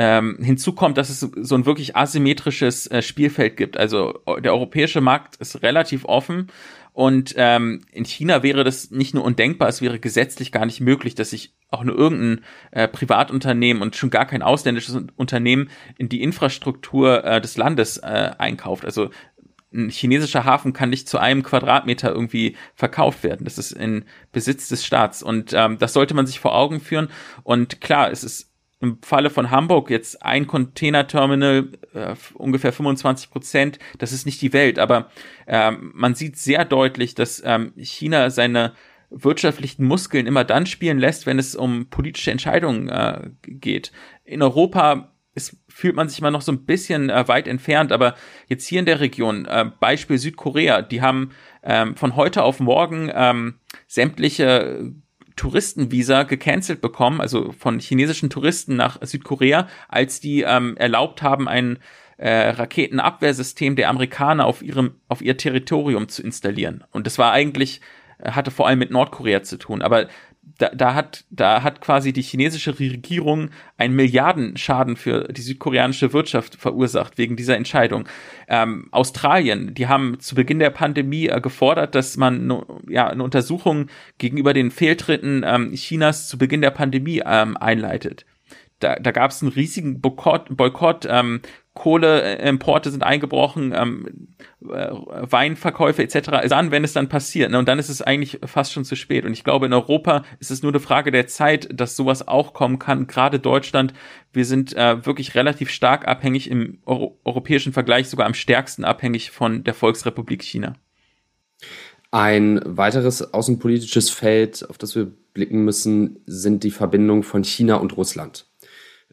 ähm, 0.01 0.39
hinzu 0.41 0.75
kommt, 0.75 0.97
dass 0.97 1.11
es 1.11 1.19
so 1.19 1.57
ein 1.57 1.67
wirklich 1.67 1.97
asymmetrisches 1.97 2.87
äh, 2.87 3.03
Spielfeld 3.03 3.57
gibt. 3.57 3.77
Also 3.77 4.21
der 4.39 4.53
europäische 4.53 5.01
Markt 5.01 5.35
ist 5.37 5.61
relativ 5.63 6.05
offen 6.05 6.53
und 6.93 7.35
ähm, 7.37 7.81
in 7.91 8.05
China 8.05 8.45
wäre 8.45 8.63
das 8.63 8.93
nicht 8.93 9.13
nur 9.13 9.25
undenkbar, 9.25 9.69
es 9.69 9.83
wäre 9.83 9.99
gesetzlich 9.99 10.53
gar 10.53 10.67
nicht 10.67 10.81
möglich, 10.81 11.17
dass 11.17 11.31
sich 11.31 11.53
auch 11.69 11.83
nur 11.83 11.99
irgendein 11.99 12.45
äh, 12.71 12.87
Privatunternehmen 12.87 13.83
und 13.83 13.97
schon 13.97 14.11
gar 14.11 14.25
kein 14.25 14.43
ausländisches 14.43 14.97
Unternehmen 15.17 15.69
in 15.97 16.09
die 16.09 16.23
Infrastruktur 16.23 17.25
äh, 17.25 17.41
des 17.41 17.57
Landes 17.57 17.97
äh, 17.97 18.31
einkauft. 18.39 18.85
Also 18.85 19.11
ein 19.73 19.91
chinesischer 19.91 20.45
Hafen 20.45 20.73
kann 20.73 20.91
nicht 20.91 21.09
zu 21.09 21.19
einem 21.19 21.43
Quadratmeter 21.43 22.11
irgendwie 22.11 22.57
verkauft 22.75 23.25
werden. 23.25 23.45
Das 23.45 23.59
ist 23.59 23.73
in 23.73 24.05
Besitz 24.31 24.69
des 24.69 24.87
Staats. 24.87 25.23
Und 25.23 25.53
ähm, 25.55 25.79
das 25.79 25.93
sollte 25.93 26.15
man 26.15 26.27
sich 26.27 26.39
vor 26.39 26.55
Augen 26.55 26.81
führen. 26.81 27.09
Und 27.43 27.81
klar, 27.81 28.11
es 28.11 28.25
ist 28.25 28.48
im 28.81 28.99
Falle 29.03 29.31
von 29.31 29.51
Hamburg 29.51 29.91
jetzt 29.91 30.23
ein 30.23 30.47
Containerterminal, 30.47 31.73
äh, 31.95 32.15
ungefähr 32.35 32.73
25 32.73 33.31
Prozent, 33.31 33.79
das 33.99 34.13
ist 34.13 34.25
nicht 34.25 34.41
die 34.41 34.53
Welt, 34.53 34.79
aber 34.79 35.11
äh, 35.47 35.73
man 35.73 36.15
sieht 36.15 36.37
sehr 36.37 36.65
deutlich, 36.65 37.15
dass 37.15 37.43
ähm, 37.45 37.73
China 37.77 38.31
seine 38.31 38.75
wirtschaftlichen 39.11 39.85
Muskeln 39.85 40.27
immer 40.27 40.45
dann 40.45 40.67
spielen 40.67 40.99
lässt, 40.99 41.27
wenn 41.27 41.39
es 41.39 41.57
um 41.57 41.89
politische 41.89 42.31
Entscheidungen 42.31 42.89
äh, 42.89 43.31
geht. 43.43 43.91
In 44.25 44.43
Europa 44.43 45.13
ist, 45.35 45.57
fühlt 45.69 45.97
man 45.97 46.09
sich 46.09 46.19
immer 46.19 46.31
noch 46.31 46.43
so 46.43 46.53
ein 46.53 46.65
bisschen 46.65 47.11
äh, 47.11 47.27
weit 47.27 47.49
entfernt, 47.49 47.91
aber 47.91 48.15
jetzt 48.49 48.67
hier 48.67 48.81
in 48.81 48.87
der 48.87 49.01
Region, 49.01 49.47
äh, 49.47 49.71
Beispiel 49.81 50.19
Südkorea, 50.19 50.83
die 50.83 51.01
haben 51.01 51.31
ähm, 51.63 51.97
von 51.97 52.17
heute 52.17 52.43
auf 52.43 52.61
morgen 52.61 53.11
ähm, 53.15 53.55
sämtliche 53.87 54.93
Touristenvisa 55.39 56.25
gecancelt 56.25 56.83
bekommen, 56.83 57.21
also 57.23 57.53
von 57.53 57.79
chinesischen 57.79 58.29
Touristen 58.29 58.77
nach 58.77 58.99
Südkorea, 59.01 59.69
als 59.89 60.21
die 60.21 60.43
ähm, 60.43 60.77
erlaubt 60.77 61.23
haben, 61.23 61.49
einen 61.49 61.79
äh, 62.19 62.51
Raketenabwehrsystem 62.51 63.77
der 63.77 63.89
Amerikaner 63.89 64.45
auf 64.45 64.61
ihrem 64.63 64.97
auf 65.09 65.23
ihr 65.23 65.37
Territorium 65.37 66.09
zu 66.09 66.23
installieren. 66.23 66.85
Und 66.91 67.07
das 67.07 67.17
war 67.17 67.33
eigentlich 67.33 67.81
äh, 68.19 68.33
hatte 68.33 68.51
vor 68.51 68.67
allem 68.67 68.81
mit 68.81 68.91
Nordkorea 68.91 69.43
zu 69.43 69.57
tun. 69.57 69.81
Aber 69.81 70.09
da, 70.59 70.69
da 70.71 70.95
hat 70.95 71.25
da 71.31 71.63
hat 71.63 71.81
quasi 71.81 72.13
die 72.13 72.23
chinesische 72.23 72.79
Regierung 72.79 73.51
einen 73.77 73.95
Milliardenschaden 73.95 74.97
für 74.97 75.25
die 75.29 75.41
südkoreanische 75.41 76.13
Wirtschaft 76.13 76.57
verursacht 76.57 77.17
wegen 77.17 77.37
dieser 77.37 77.57
Entscheidung. 77.57 78.09
Ähm, 78.49 78.89
Australien, 78.91 79.75
die 79.75 79.87
haben 79.87 80.21
zu 80.21 80.35
Beginn 80.35 80.59
der 80.59 80.71
Pandemie 80.71 81.29
äh, 81.29 81.41
gefordert, 81.41 81.95
dass 81.95 82.17
man 82.17 82.63
ja 82.89 83.09
eine 83.09 83.23
Untersuchung 83.23 83.87
gegenüber 84.19 84.53
den 84.53 84.71
Fehltritten 84.71 85.45
ähm, 85.47 85.73
Chinas 85.75 86.29
zu 86.29 86.39
Beginn 86.39 86.61
der 86.61 86.71
Pandemie 86.71 87.23
ähm, 87.25 87.57
einleitet 87.57 88.27
da, 88.81 88.97
da 88.97 89.11
gab 89.11 89.31
es 89.31 89.43
einen 89.43 89.53
riesigen 89.53 90.01
Boykott, 90.01 90.57
Boykott 90.57 91.07
ähm, 91.09 91.41
Kohleimporte 91.79 92.91
sind 92.91 93.03
eingebrochen, 93.03 93.73
ähm, 93.75 94.29
äh, 94.63 94.91
Weinverkäufe 94.91 96.03
etc. 96.03 96.49
Dann, 96.49 96.71
wenn 96.71 96.85
es 96.85 96.93
dann 96.93 97.09
passiert, 97.09 97.51
ne, 97.51 97.59
und 97.59 97.69
dann 97.69 97.79
ist 97.79 97.89
es 97.89 98.03
eigentlich 98.03 98.41
fast 98.45 98.73
schon 98.73 98.85
zu 98.85 98.97
spät. 98.97 99.25
Und 99.25 99.33
ich 99.33 99.45
glaube, 99.45 99.67
in 99.67 99.73
Europa 99.73 100.25
ist 100.41 100.51
es 100.51 100.63
nur 100.63 100.73
eine 100.73 100.81
Frage 100.81 101.11
der 101.13 101.29
Zeit, 101.29 101.69
dass 101.73 101.97
sowas 101.97 102.27
auch 102.27 102.53
kommen 102.53 102.79
kann. 102.79 103.07
Gerade 103.07 103.39
Deutschland, 103.39 103.95
wir 104.33 104.45
sind 104.45 104.77
äh, 104.77 105.07
wirklich 105.07 105.35
relativ 105.35 105.71
stark 105.71 106.07
abhängig 106.07 106.51
im 106.51 106.79
Euro 106.85 107.19
europäischen 107.25 107.73
Vergleich, 107.73 108.09
sogar 108.09 108.27
am 108.27 108.35
stärksten 108.35 108.85
abhängig 108.85 109.31
von 109.31 109.65
der 109.65 109.75
Volksrepublik 109.75 110.43
China. 110.43 110.75
Ein 112.11 112.61
weiteres 112.65 113.33
außenpolitisches 113.33 114.11
Feld, 114.11 114.69
auf 114.69 114.79
das 114.79 114.97
wir 114.97 115.13
blicken 115.35 115.65
müssen, 115.65 116.21
sind 116.27 116.65
die 116.65 116.71
Verbindungen 116.71 117.23
von 117.23 117.45
China 117.45 117.77
und 117.77 117.97
Russland. 117.97 118.48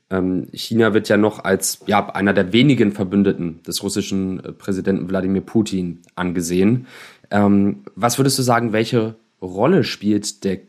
Ähm, 0.09 0.47
China 0.53 0.93
wird 0.93 1.09
ja 1.09 1.17
noch 1.17 1.43
als 1.43 1.79
ja, 1.87 2.09
einer 2.09 2.33
der 2.33 2.53
wenigen 2.53 2.91
Verbündeten 2.91 3.63
des 3.63 3.81
russischen 3.81 4.43
äh, 4.43 4.51
Präsidenten 4.51 5.09
Wladimir 5.09 5.41
Putin 5.41 6.01
angesehen. 6.15 6.85
Ähm, 7.31 7.83
was 7.95 8.19
würdest 8.19 8.37
du 8.37 8.43
sagen, 8.43 8.71
welche 8.71 9.15
Rolle 9.41 9.83
spielt 9.83 10.43
der 10.43 10.59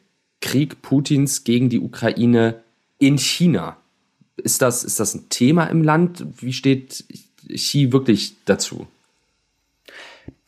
Krieg 0.41 0.81
Putins 0.81 1.45
gegen 1.45 1.69
die 1.69 1.81
Ukraine 1.81 2.63
in 2.99 3.19
China? 3.19 3.77
Ist 4.37 4.63
das, 4.63 4.85
ist 4.85 5.01
das 5.01 5.15
ein 5.15 5.29
Thema 5.29 5.65
im 5.67 5.83
Land? 5.83 6.25
Wie 6.41 6.53
steht 6.53 7.05
Xi 7.49 7.93
wirklich 7.93 8.37
dazu? 8.45 8.87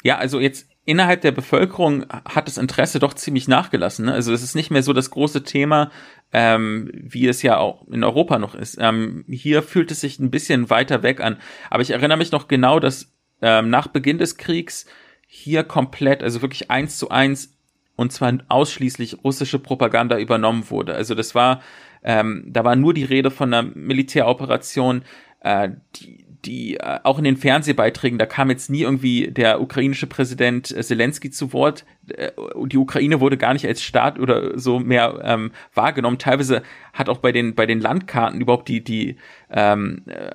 Ja, 0.02 0.16
also 0.18 0.40
jetzt 0.40 0.67
innerhalb 0.88 1.20
der 1.20 1.32
Bevölkerung 1.32 2.06
hat 2.08 2.48
das 2.48 2.56
Interesse 2.56 2.98
doch 2.98 3.12
ziemlich 3.12 3.46
nachgelassen. 3.46 4.06
Ne? 4.06 4.14
Also 4.14 4.32
es 4.32 4.42
ist 4.42 4.54
nicht 4.54 4.70
mehr 4.70 4.82
so 4.82 4.94
das 4.94 5.10
große 5.10 5.44
Thema, 5.44 5.90
ähm, 6.32 6.90
wie 6.94 7.28
es 7.28 7.42
ja 7.42 7.58
auch 7.58 7.86
in 7.88 8.02
Europa 8.02 8.38
noch 8.38 8.54
ist. 8.54 8.78
Ähm, 8.80 9.22
hier 9.28 9.62
fühlt 9.62 9.90
es 9.90 10.00
sich 10.00 10.18
ein 10.18 10.30
bisschen 10.30 10.70
weiter 10.70 11.02
weg 11.02 11.20
an. 11.20 11.36
Aber 11.68 11.82
ich 11.82 11.90
erinnere 11.90 12.16
mich 12.16 12.32
noch 12.32 12.48
genau, 12.48 12.80
dass 12.80 13.12
ähm, 13.42 13.68
nach 13.68 13.88
Beginn 13.88 14.16
des 14.16 14.38
Kriegs 14.38 14.86
hier 15.26 15.62
komplett, 15.62 16.22
also 16.22 16.40
wirklich 16.40 16.70
eins 16.70 16.96
zu 16.96 17.10
eins 17.10 17.54
und 17.94 18.10
zwar 18.10 18.32
ausschließlich 18.48 19.22
russische 19.22 19.58
Propaganda 19.58 20.18
übernommen 20.18 20.70
wurde. 20.70 20.94
Also 20.94 21.14
das 21.14 21.34
war, 21.34 21.60
ähm, 22.02 22.46
da 22.48 22.64
war 22.64 22.76
nur 22.76 22.94
die 22.94 23.04
Rede 23.04 23.30
von 23.30 23.52
einer 23.52 23.70
Militäroperation, 23.74 25.02
äh, 25.40 25.68
die, 25.96 26.24
die 26.44 26.76
äh, 26.76 27.00
auch 27.02 27.18
in 27.18 27.24
den 27.24 27.36
Fernsehbeiträgen, 27.36 28.18
da 28.18 28.26
kam 28.26 28.50
jetzt 28.50 28.70
nie 28.70 28.82
irgendwie 28.82 29.28
der 29.30 29.60
ukrainische 29.60 30.06
Präsident 30.06 30.70
äh, 30.70 30.82
Zelensky 30.82 31.30
zu 31.30 31.52
Wort. 31.52 31.84
Äh, 32.08 32.30
die 32.66 32.78
Ukraine 32.78 33.20
wurde 33.20 33.36
gar 33.36 33.52
nicht 33.52 33.66
als 33.66 33.82
Staat 33.82 34.18
oder 34.18 34.58
so 34.58 34.78
mehr 34.78 35.20
ähm, 35.24 35.50
wahrgenommen. 35.74 36.18
Teilweise 36.18 36.62
hat 36.92 37.08
auch 37.08 37.18
bei 37.18 37.32
den 37.32 37.54
bei 37.54 37.66
den 37.66 37.80
Landkarten 37.80 38.40
überhaupt 38.40 38.68
die 38.68 38.82
die 38.82 39.16
ähm, 39.50 40.02
äh, 40.06 40.30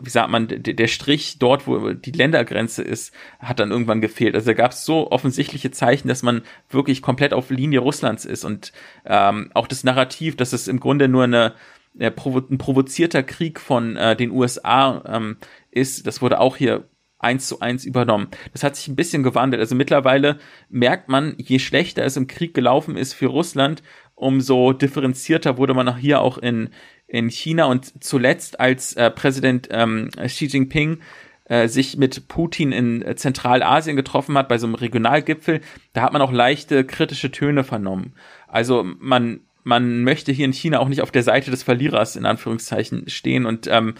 wie 0.00 0.10
sagt 0.10 0.30
man 0.30 0.48
der, 0.48 0.74
der 0.74 0.88
Strich 0.88 1.38
dort, 1.38 1.66
wo 1.66 1.92
die 1.92 2.12
Ländergrenze 2.12 2.82
ist, 2.82 3.14
hat 3.38 3.60
dann 3.60 3.70
irgendwann 3.70 4.00
gefehlt. 4.00 4.34
Also 4.34 4.46
da 4.46 4.54
gab 4.54 4.72
es 4.72 4.84
so 4.84 5.10
offensichtliche 5.10 5.70
Zeichen, 5.70 6.08
dass 6.08 6.22
man 6.22 6.42
wirklich 6.70 7.00
komplett 7.02 7.32
auf 7.32 7.50
Linie 7.50 7.80
Russlands 7.80 8.24
ist 8.24 8.44
und 8.44 8.72
ähm, 9.04 9.50
auch 9.54 9.66
das 9.66 9.84
Narrativ, 9.84 10.36
dass 10.36 10.52
es 10.52 10.68
im 10.68 10.80
Grunde 10.80 11.08
nur 11.08 11.24
eine 11.24 11.54
äh, 11.98 12.10
provo 12.10 12.38
ein 12.38 12.58
provozierter 12.58 13.22
Krieg 13.22 13.60
von 13.60 13.96
äh, 13.96 14.16
den 14.16 14.30
USA 14.30 15.02
ähm, 15.06 15.36
ist, 15.70 16.06
das 16.06 16.22
wurde 16.22 16.40
auch 16.40 16.56
hier 16.56 16.88
eins 17.18 17.48
zu 17.48 17.60
eins 17.60 17.84
übernommen. 17.84 18.28
Das 18.52 18.62
hat 18.62 18.76
sich 18.76 18.88
ein 18.88 18.96
bisschen 18.96 19.22
gewandelt. 19.22 19.60
Also 19.60 19.74
mittlerweile 19.74 20.38
merkt 20.68 21.08
man, 21.08 21.34
je 21.38 21.58
schlechter 21.58 22.04
es 22.04 22.16
im 22.16 22.26
Krieg 22.26 22.54
gelaufen 22.54 22.96
ist 22.96 23.14
für 23.14 23.26
Russland, 23.26 23.82
umso 24.14 24.72
differenzierter 24.72 25.56
wurde 25.56 25.74
man 25.74 25.88
auch 25.88 25.96
hier 25.96 26.20
auch 26.20 26.38
in, 26.38 26.70
in 27.06 27.30
China 27.30 27.64
und 27.64 28.04
zuletzt 28.04 28.60
als 28.60 28.94
äh, 28.94 29.10
Präsident 29.10 29.68
ähm, 29.70 30.10
Xi 30.16 30.46
Jinping 30.46 30.98
äh, 31.46 31.68
sich 31.68 31.96
mit 31.96 32.28
Putin 32.28 32.72
in 32.72 33.16
Zentralasien 33.16 33.96
getroffen 33.96 34.36
hat, 34.38 34.48
bei 34.48 34.58
so 34.58 34.66
einem 34.66 34.76
Regionalgipfel, 34.76 35.60
da 35.92 36.02
hat 36.02 36.12
man 36.12 36.22
auch 36.22 36.32
leichte 36.32 36.84
kritische 36.84 37.30
Töne 37.30 37.64
vernommen. 37.64 38.14
Also 38.48 38.84
man 38.98 39.40
man 39.64 40.04
möchte 40.04 40.30
hier 40.30 40.44
in 40.44 40.52
China 40.52 40.78
auch 40.78 40.88
nicht 40.88 41.02
auf 41.02 41.10
der 41.10 41.22
Seite 41.22 41.50
des 41.50 41.62
Verlierers 41.62 42.16
in 42.16 42.26
Anführungszeichen 42.26 43.08
stehen 43.08 43.46
und 43.46 43.66
ähm, 43.66 43.94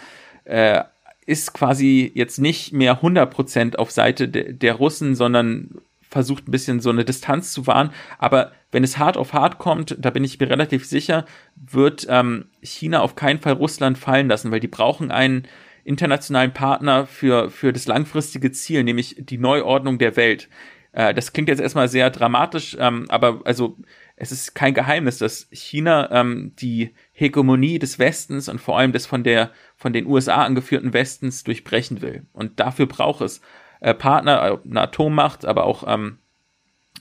äh, 0.45 0.83
ist 1.25 1.53
quasi 1.53 2.11
jetzt 2.13 2.37
nicht 2.37 2.71
mehr 2.71 3.01
100% 3.01 3.75
auf 3.75 3.91
Seite 3.91 4.29
de 4.29 4.53
der 4.53 4.75
Russen, 4.75 5.15
sondern 5.15 5.71
versucht 6.07 6.47
ein 6.47 6.51
bisschen 6.51 6.79
so 6.79 6.91
eine 6.91 7.03
Distanz 7.03 7.51
zu 7.51 7.67
wahren. 7.67 7.89
Aber 8.19 8.51
wenn 8.71 8.83
es 8.83 8.97
hart 8.97 9.17
auf 9.17 9.33
hart 9.33 9.57
kommt, 9.57 9.97
da 9.99 10.11
bin 10.11 10.23
ich 10.23 10.39
mir 10.39 10.49
relativ 10.49 10.85
sicher, 10.85 11.25
wird 11.55 12.05
ähm, 12.09 12.45
China 12.61 13.01
auf 13.01 13.15
keinen 13.15 13.41
Fall 13.41 13.53
Russland 13.53 13.97
fallen 13.97 14.27
lassen, 14.29 14.51
weil 14.51 14.59
die 14.59 14.67
brauchen 14.67 15.11
einen 15.11 15.47
internationalen 15.83 16.53
Partner 16.53 17.05
für, 17.05 17.49
für 17.49 17.73
das 17.73 17.87
langfristige 17.87 18.51
Ziel, 18.51 18.83
nämlich 18.83 19.15
die 19.19 19.37
Neuordnung 19.37 19.97
der 19.97 20.15
Welt. 20.15 20.47
Äh, 20.91 21.13
das 21.13 21.33
klingt 21.33 21.49
jetzt 21.49 21.61
erstmal 21.61 21.89
sehr 21.89 22.09
dramatisch, 22.09 22.77
ähm, 22.79 23.05
aber 23.09 23.41
also 23.43 23.77
es 24.17 24.31
ist 24.31 24.55
kein 24.55 24.73
Geheimnis, 24.73 25.17
dass 25.17 25.47
China 25.51 26.09
ähm, 26.11 26.53
die 26.57 26.93
Hegemonie 27.11 27.79
des 27.79 27.99
Westens 27.99 28.47
und 28.47 28.59
vor 28.59 28.77
allem 28.77 28.93
des 28.93 29.05
von 29.05 29.23
der 29.23 29.51
von 29.75 29.91
den 29.91 30.05
USA 30.05 30.43
angeführten 30.45 30.93
Westens 30.93 31.43
durchbrechen 31.43 32.01
will. 32.01 32.25
Und 32.31 32.59
dafür 32.59 32.85
braucht 32.85 33.21
es 33.21 33.41
äh, 33.81 33.93
Partner, 33.93 34.61
eine 34.63 34.81
Atommacht, 34.81 35.45
aber 35.45 35.65
auch 35.65 35.83
ähm, 35.87 36.19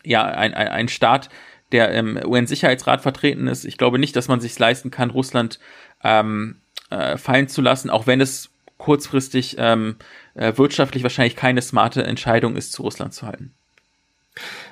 ja 0.04 0.24
ein, 0.24 0.54
ein, 0.54 0.68
ein 0.68 0.88
Staat, 0.88 1.28
der 1.70 1.92
im 1.92 2.16
UN-Sicherheitsrat 2.16 3.00
vertreten 3.00 3.46
ist. 3.46 3.64
Ich 3.64 3.78
glaube 3.78 3.98
nicht, 3.98 4.16
dass 4.16 4.28
man 4.28 4.40
sich 4.40 4.58
leisten 4.58 4.90
kann, 4.90 5.10
Russland 5.10 5.60
ähm, 6.02 6.60
äh, 6.90 7.16
fallen 7.16 7.48
zu 7.48 7.62
lassen, 7.62 7.90
auch 7.90 8.06
wenn 8.06 8.20
es 8.20 8.50
kurzfristig 8.76 9.56
ähm, 9.58 9.96
äh, 10.34 10.52
wirtschaftlich 10.56 11.04
wahrscheinlich 11.04 11.36
keine 11.36 11.62
smarte 11.62 12.02
Entscheidung 12.02 12.56
ist, 12.56 12.72
zu 12.72 12.82
Russland 12.82 13.14
zu 13.14 13.26
halten. 13.26 13.54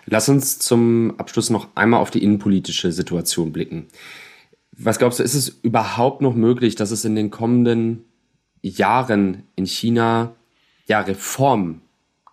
Lass 0.07 0.29
uns 0.29 0.59
zum 0.59 1.15
Abschluss 1.19 1.51
noch 1.51 1.69
einmal 1.75 2.01
auf 2.01 2.11
die 2.11 2.23
innenpolitische 2.23 2.93
Situation 2.93 3.53
blicken. 3.53 3.87
Was 4.77 4.99
glaubst 4.99 5.19
du, 5.19 5.23
ist 5.23 5.35
es 5.35 5.49
überhaupt 5.49 6.23
noch 6.23 6.35
möglich, 6.35 6.75
dass 6.75 6.91
es 6.91 7.05
in 7.05 7.15
den 7.15 7.31
kommenden 7.31 8.05
Jahren 8.63 9.45
in 9.55 9.67
China 9.67 10.35
ja 10.87 11.01
Reformen 11.01 11.83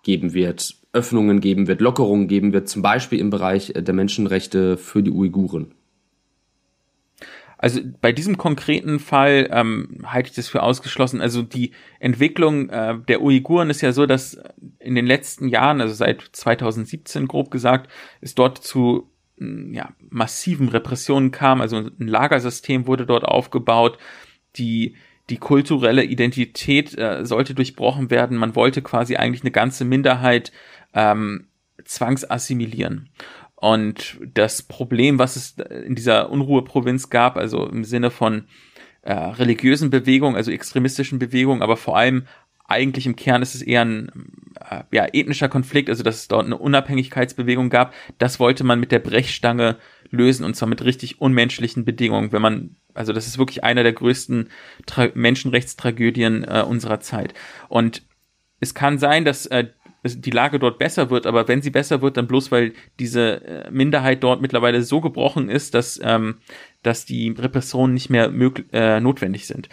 geben 0.04 0.34
wird, 0.34 0.76
Öffnungen 0.94 1.42
geben 1.42 1.68
wird, 1.68 1.82
Lockerungen 1.82 2.28
geben 2.28 2.54
wird, 2.54 2.70
zum 2.70 2.82
Beispiel 2.82 3.20
im 3.20 3.30
Bereich 3.30 3.74
der 3.76 3.94
Menschenrechte 3.94 4.78
für 4.78 5.04
die 5.04 5.12
Uiguren? 5.12 5.76
Also 7.62 7.82
bei 8.00 8.14
diesem 8.14 8.38
konkreten 8.38 9.00
Fall 9.00 9.50
ähm, 9.52 10.00
halte 10.06 10.30
ich 10.30 10.36
das 10.36 10.48
für 10.48 10.64
ausgeschlossen. 10.64 11.20
Also 11.20 11.42
die 11.42 11.72
Entwicklung 12.00 12.70
äh, 12.70 12.98
der 13.08 13.22
Uiguren 13.22 13.70
ist 13.70 13.82
ja 13.82 13.92
so, 13.92 14.06
dass 14.06 14.42
in 14.80 14.96
den 14.96 15.06
letzten 15.06 15.50
Jahren, 15.50 15.82
also 15.82 15.94
seit 15.94 16.22
2017 16.32 17.28
grob 17.28 17.52
gesagt, 17.52 17.92
es 18.22 18.34
dort 18.34 18.64
zu 18.64 19.12
ja, 19.38 19.90
massiven 20.10 20.70
Repressionen 20.70 21.32
kam. 21.32 21.60
Also 21.60 21.78
ein 21.78 22.08
Lagersystem 22.08 22.88
wurde 22.88 23.06
dort 23.06 23.26
aufgebaut. 23.26 23.98
Die 24.56 24.96
die 25.30 25.38
kulturelle 25.38 26.04
Identität 26.04 26.98
äh, 26.98 27.24
sollte 27.24 27.54
durchbrochen 27.54 28.10
werden. 28.10 28.38
Man 28.38 28.56
wollte 28.56 28.82
quasi 28.82 29.16
eigentlich 29.16 29.44
eine 29.44 29.52
ganze 29.52 29.86
Minderheit 29.86 30.52
ähm, 30.94 31.50
zwangsassimilieren. 31.86 33.10
Und 33.60 34.18
das 34.34 34.62
Problem, 34.62 35.20
was 35.20 35.36
es 35.36 35.56
in 35.86 35.94
dieser 35.94 36.30
Unruheprovinz 36.30 37.10
gab, 37.10 37.36
also 37.36 37.68
im 37.68 37.84
Sinne 37.84 38.10
von 38.10 38.46
äh, 39.02 39.12
religiösen 39.12 39.90
Bewegungen, 39.90 40.38
also 40.38 40.50
extremistischen 40.50 41.20
Bewegungen, 41.20 41.62
aber 41.62 41.76
vor 41.76 41.98
allem 41.98 42.24
eigentlich 42.70 43.06
im 43.06 43.18
Kern 43.18 43.42
ist 43.42 43.56
es 43.56 43.62
eher 43.62 43.82
ein 43.82 44.12
äh, 44.70 44.84
ja, 44.92 45.08
ethnischer 45.12 45.50
Konflikt, 45.50 45.90
also 45.90 46.04
dass 46.04 46.18
es 46.18 46.28
dort 46.30 46.46
eine 46.46 46.58
Unabhängigkeitsbewegung 46.58 47.70
gab. 47.70 47.94
Das 48.18 48.40
wollte 48.40 48.64
man 48.64 48.80
mit 48.80 48.94
der 48.94 49.00
Brechstange 49.00 49.78
lösen 50.10 50.46
und 50.46 50.56
zwar 50.56 50.70
mit 50.70 50.84
richtig 50.86 51.20
unmenschlichen 51.20 51.84
Bedingungen. 51.84 52.32
Wenn 52.32 52.42
man, 52.42 52.78
also 52.94 53.12
das 53.12 53.28
ist 53.28 53.40
wirklich 53.40 53.64
einer 53.64 53.84
der 53.84 53.94
größten 53.94 54.50
Tra 54.86 55.10
Menschenrechtstragödien 55.16 56.46
äh, 56.46 56.64
unserer 56.66 57.02
Zeit. 57.02 57.34
Und 57.68 58.04
es 58.62 58.74
kann 58.74 59.00
sein, 59.00 59.26
dass 59.26 59.48
äh, 59.48 59.68
die 60.04 60.32
Lage 60.32 60.60
dort 60.60 60.78
besser 60.78 61.10
wird, 61.10 61.26
aber 61.26 61.48
wenn 61.48 61.62
sie 61.62 61.70
besser 61.70 62.02
wird, 62.02 62.18
dann 62.18 62.28
bloß, 62.28 62.52
weil 62.52 62.74
diese 63.00 63.46
äh, 63.46 63.72
Minderheit 63.72 64.24
dort 64.24 64.42
mittlerweile 64.42 64.84
so 64.84 65.02
gebrochen 65.02 65.50
ist, 65.50 65.74
dass, 65.74 66.00
ähm, 66.04 66.38
dass 66.84 67.06
die 67.06 67.30
Repressionen 67.30 67.94
nicht 67.94 68.10
mehr 68.10 68.30
möglich, 68.30 68.68
äh, 68.72 69.00
notwendig 69.00 69.48
sind. 69.48 69.70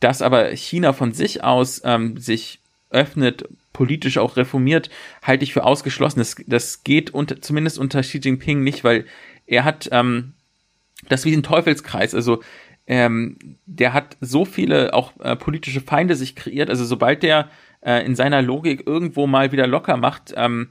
Dass 0.00 0.22
aber 0.22 0.48
China 0.50 0.92
von 0.92 1.12
sich 1.12 1.44
aus 1.44 1.82
ähm, 1.84 2.16
sich 2.18 2.60
öffnet, 2.90 3.48
politisch 3.72 4.16
auch 4.18 4.36
reformiert, 4.36 4.88
halte 5.22 5.44
ich 5.44 5.52
für 5.52 5.64
ausgeschlossen. 5.64 6.20
Das, 6.20 6.36
das 6.46 6.82
geht 6.82 7.10
unter, 7.10 7.42
zumindest 7.42 7.78
unter 7.78 8.00
Xi 8.00 8.18
Jinping 8.18 8.62
nicht, 8.62 8.84
weil 8.84 9.04
er 9.46 9.64
hat 9.64 9.88
ähm, 9.92 10.32
das 11.08 11.24
wie 11.26 11.34
ein 11.34 11.42
Teufelskreis. 11.42 12.14
Also 12.14 12.42
ähm, 12.86 13.36
der 13.66 13.92
hat 13.92 14.16
so 14.20 14.44
viele 14.44 14.94
auch 14.94 15.12
äh, 15.20 15.36
politische 15.36 15.80
Feinde 15.80 16.16
sich 16.16 16.36
kreiert. 16.36 16.70
Also 16.70 16.84
sobald 16.84 17.22
der 17.22 17.50
äh, 17.80 18.04
in 18.04 18.14
seiner 18.14 18.42
Logik 18.42 18.86
irgendwo 18.86 19.26
mal 19.26 19.52
wieder 19.52 19.66
locker 19.66 19.96
macht, 19.96 20.32
ähm, 20.36 20.70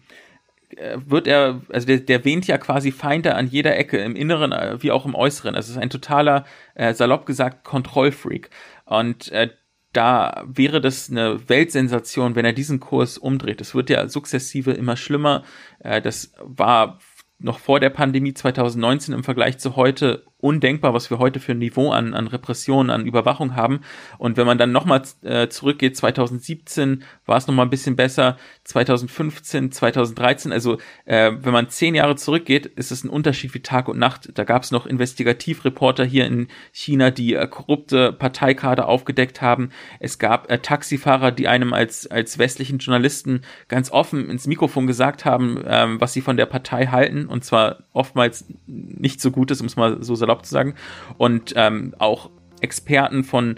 äh, 0.77 0.97
wird 1.05 1.27
er, 1.27 1.61
also 1.69 1.87
der, 1.87 1.99
der 1.99 2.25
wähnt 2.25 2.47
ja 2.47 2.57
quasi 2.57 2.91
Feinde 2.91 3.35
an 3.35 3.47
jeder 3.47 3.77
Ecke, 3.77 3.97
im 3.97 4.15
Inneren 4.15 4.51
äh, 4.51 4.81
wie 4.81 4.91
auch 4.91 5.05
im 5.05 5.15
Äußeren. 5.15 5.55
Also 5.55 5.67
es 5.67 5.75
ist 5.77 5.81
ein 5.81 5.89
totaler, 5.89 6.45
äh, 6.73 6.93
salopp 6.93 7.25
gesagt, 7.25 7.63
Kontrollfreak. 7.63 8.49
Und 8.85 9.31
äh, 9.31 9.49
da 9.93 10.43
wäre 10.45 10.81
das 10.81 11.09
eine 11.09 11.47
Weltsensation, 11.47 12.35
wenn 12.35 12.45
er 12.45 12.53
diesen 12.53 12.79
Kurs 12.79 13.17
umdreht. 13.17 13.61
Es 13.61 13.73
wird 13.73 13.89
ja 13.89 14.07
sukzessive 14.09 14.71
immer 14.71 14.97
schlimmer. 14.97 15.43
Äh, 15.79 16.01
das 16.01 16.33
war 16.41 16.99
noch 17.37 17.59
vor 17.59 17.79
der 17.79 17.89
Pandemie 17.89 18.33
2019 18.33 19.13
im 19.13 19.23
Vergleich 19.23 19.57
zu 19.57 19.75
heute 19.75 20.25
undenkbar, 20.39 20.93
was 20.93 21.09
wir 21.09 21.17
heute 21.19 21.39
für 21.39 21.53
ein 21.53 21.59
Niveau 21.59 21.91
an, 21.91 22.13
an 22.13 22.27
Repression, 22.27 22.89
an 22.89 23.05
Überwachung 23.05 23.55
haben. 23.55 23.81
Und 24.17 24.37
wenn 24.37 24.45
man 24.45 24.57
dann 24.57 24.71
nochmal 24.71 25.01
äh, 25.23 25.47
zurückgeht, 25.47 25.95
2017 25.95 27.03
war 27.25 27.37
es 27.37 27.47
nochmal 27.47 27.65
ein 27.65 27.69
bisschen 27.69 27.95
besser, 27.95 28.37
2015, 28.65 29.71
2013, 29.71 30.51
also 30.51 30.77
äh, 31.05 31.31
wenn 31.39 31.53
man 31.53 31.69
zehn 31.69 31.95
Jahre 31.95 32.15
zurückgeht, 32.15 32.65
ist 32.65 32.91
es 32.91 33.03
ein 33.03 33.09
Unterschied 33.09 33.53
wie 33.53 33.61
Tag 33.61 33.87
und 33.87 33.97
Nacht. 33.97 34.31
Da 34.33 34.43
gab 34.43 34.63
es 34.63 34.71
noch 34.71 34.85
Investigativreporter 34.85 36.03
hier 36.03 36.25
in 36.25 36.47
China, 36.71 37.11
die 37.11 37.33
äh, 37.33 37.47
korrupte 37.47 38.11
Parteikader 38.11 38.87
aufgedeckt 38.87 39.41
haben. 39.41 39.69
Es 39.99 40.19
gab 40.19 40.51
äh, 40.51 40.59
Taxifahrer, 40.59 41.31
die 41.31 41.47
einem 41.47 41.73
als, 41.73 42.07
als 42.07 42.37
westlichen 42.37 42.79
Journalisten 42.79 43.41
ganz 43.69 43.89
offen 43.89 44.29
ins 44.29 44.47
Mikrofon 44.47 44.85
gesagt 44.85 45.23
haben, 45.23 45.63
ähm, 45.65 46.01
was 46.01 46.13
sie 46.13 46.21
von 46.21 46.35
der 46.35 46.45
Partei 46.45 46.87
halten. 46.87 47.25
Und 47.25 47.45
zwar 47.45 47.83
oftmals 47.93 48.45
nicht 48.67 49.21
so 49.21 49.31
Gutes, 49.31 49.61
um 49.61 49.67
es 49.67 49.75
mal 49.75 50.03
so 50.03 50.15
salopp 50.25 50.45
zu 50.45 50.51
sagen. 50.51 50.75
Und 51.17 51.53
ähm, 51.55 51.93
auch 51.99 52.29
Experten 52.61 53.23
von 53.23 53.55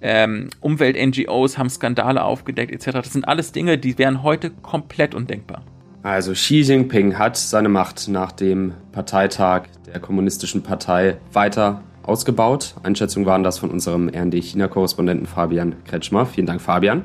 ähm, 0.00 0.50
Umwelt-NGOs 0.60 1.58
haben 1.58 1.70
Skandale 1.70 2.22
aufgedeckt 2.22 2.72
etc. 2.72 2.98
Das 2.98 3.12
sind 3.12 3.26
alles 3.26 3.52
Dinge, 3.52 3.78
die 3.78 3.98
wären 3.98 4.22
heute 4.22 4.50
komplett 4.50 5.14
undenkbar. 5.14 5.62
Also 6.02 6.32
Xi 6.32 6.60
Jinping 6.60 7.18
hat 7.18 7.36
seine 7.36 7.68
Macht 7.68 8.08
nach 8.08 8.32
dem 8.32 8.74
Parteitag 8.92 9.64
der 9.86 10.00
Kommunistischen 10.00 10.62
Partei 10.62 11.16
weiter 11.32 11.82
ausgebaut. 12.02 12.74
Einschätzungen 12.82 13.26
waren 13.26 13.42
das 13.42 13.58
von 13.58 13.70
unserem 13.70 14.08
RND-China-Korrespondenten 14.08 15.26
Fabian 15.26 15.74
Kretschmer. 15.84 16.24
Vielen 16.24 16.46
Dank, 16.46 16.60
Fabian. 16.60 17.04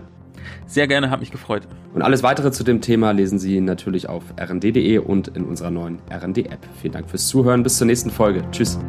Sehr 0.65 0.87
gerne, 0.87 1.09
hat 1.09 1.19
mich 1.19 1.31
gefreut. 1.31 1.67
Und 1.93 2.01
alles 2.01 2.23
weitere 2.23 2.51
zu 2.51 2.63
dem 2.63 2.81
Thema 2.81 3.11
lesen 3.11 3.39
Sie 3.39 3.61
natürlich 3.61 4.09
auf 4.09 4.23
rnd.de 4.39 4.97
und 4.97 5.29
in 5.29 5.43
unserer 5.45 5.71
neuen 5.71 5.99
RND-App. 6.11 6.59
Vielen 6.81 6.93
Dank 6.93 7.09
fürs 7.09 7.27
Zuhören. 7.27 7.63
Bis 7.63 7.77
zur 7.77 7.87
nächsten 7.87 8.09
Folge. 8.09 8.43
Tschüss. 8.51 8.79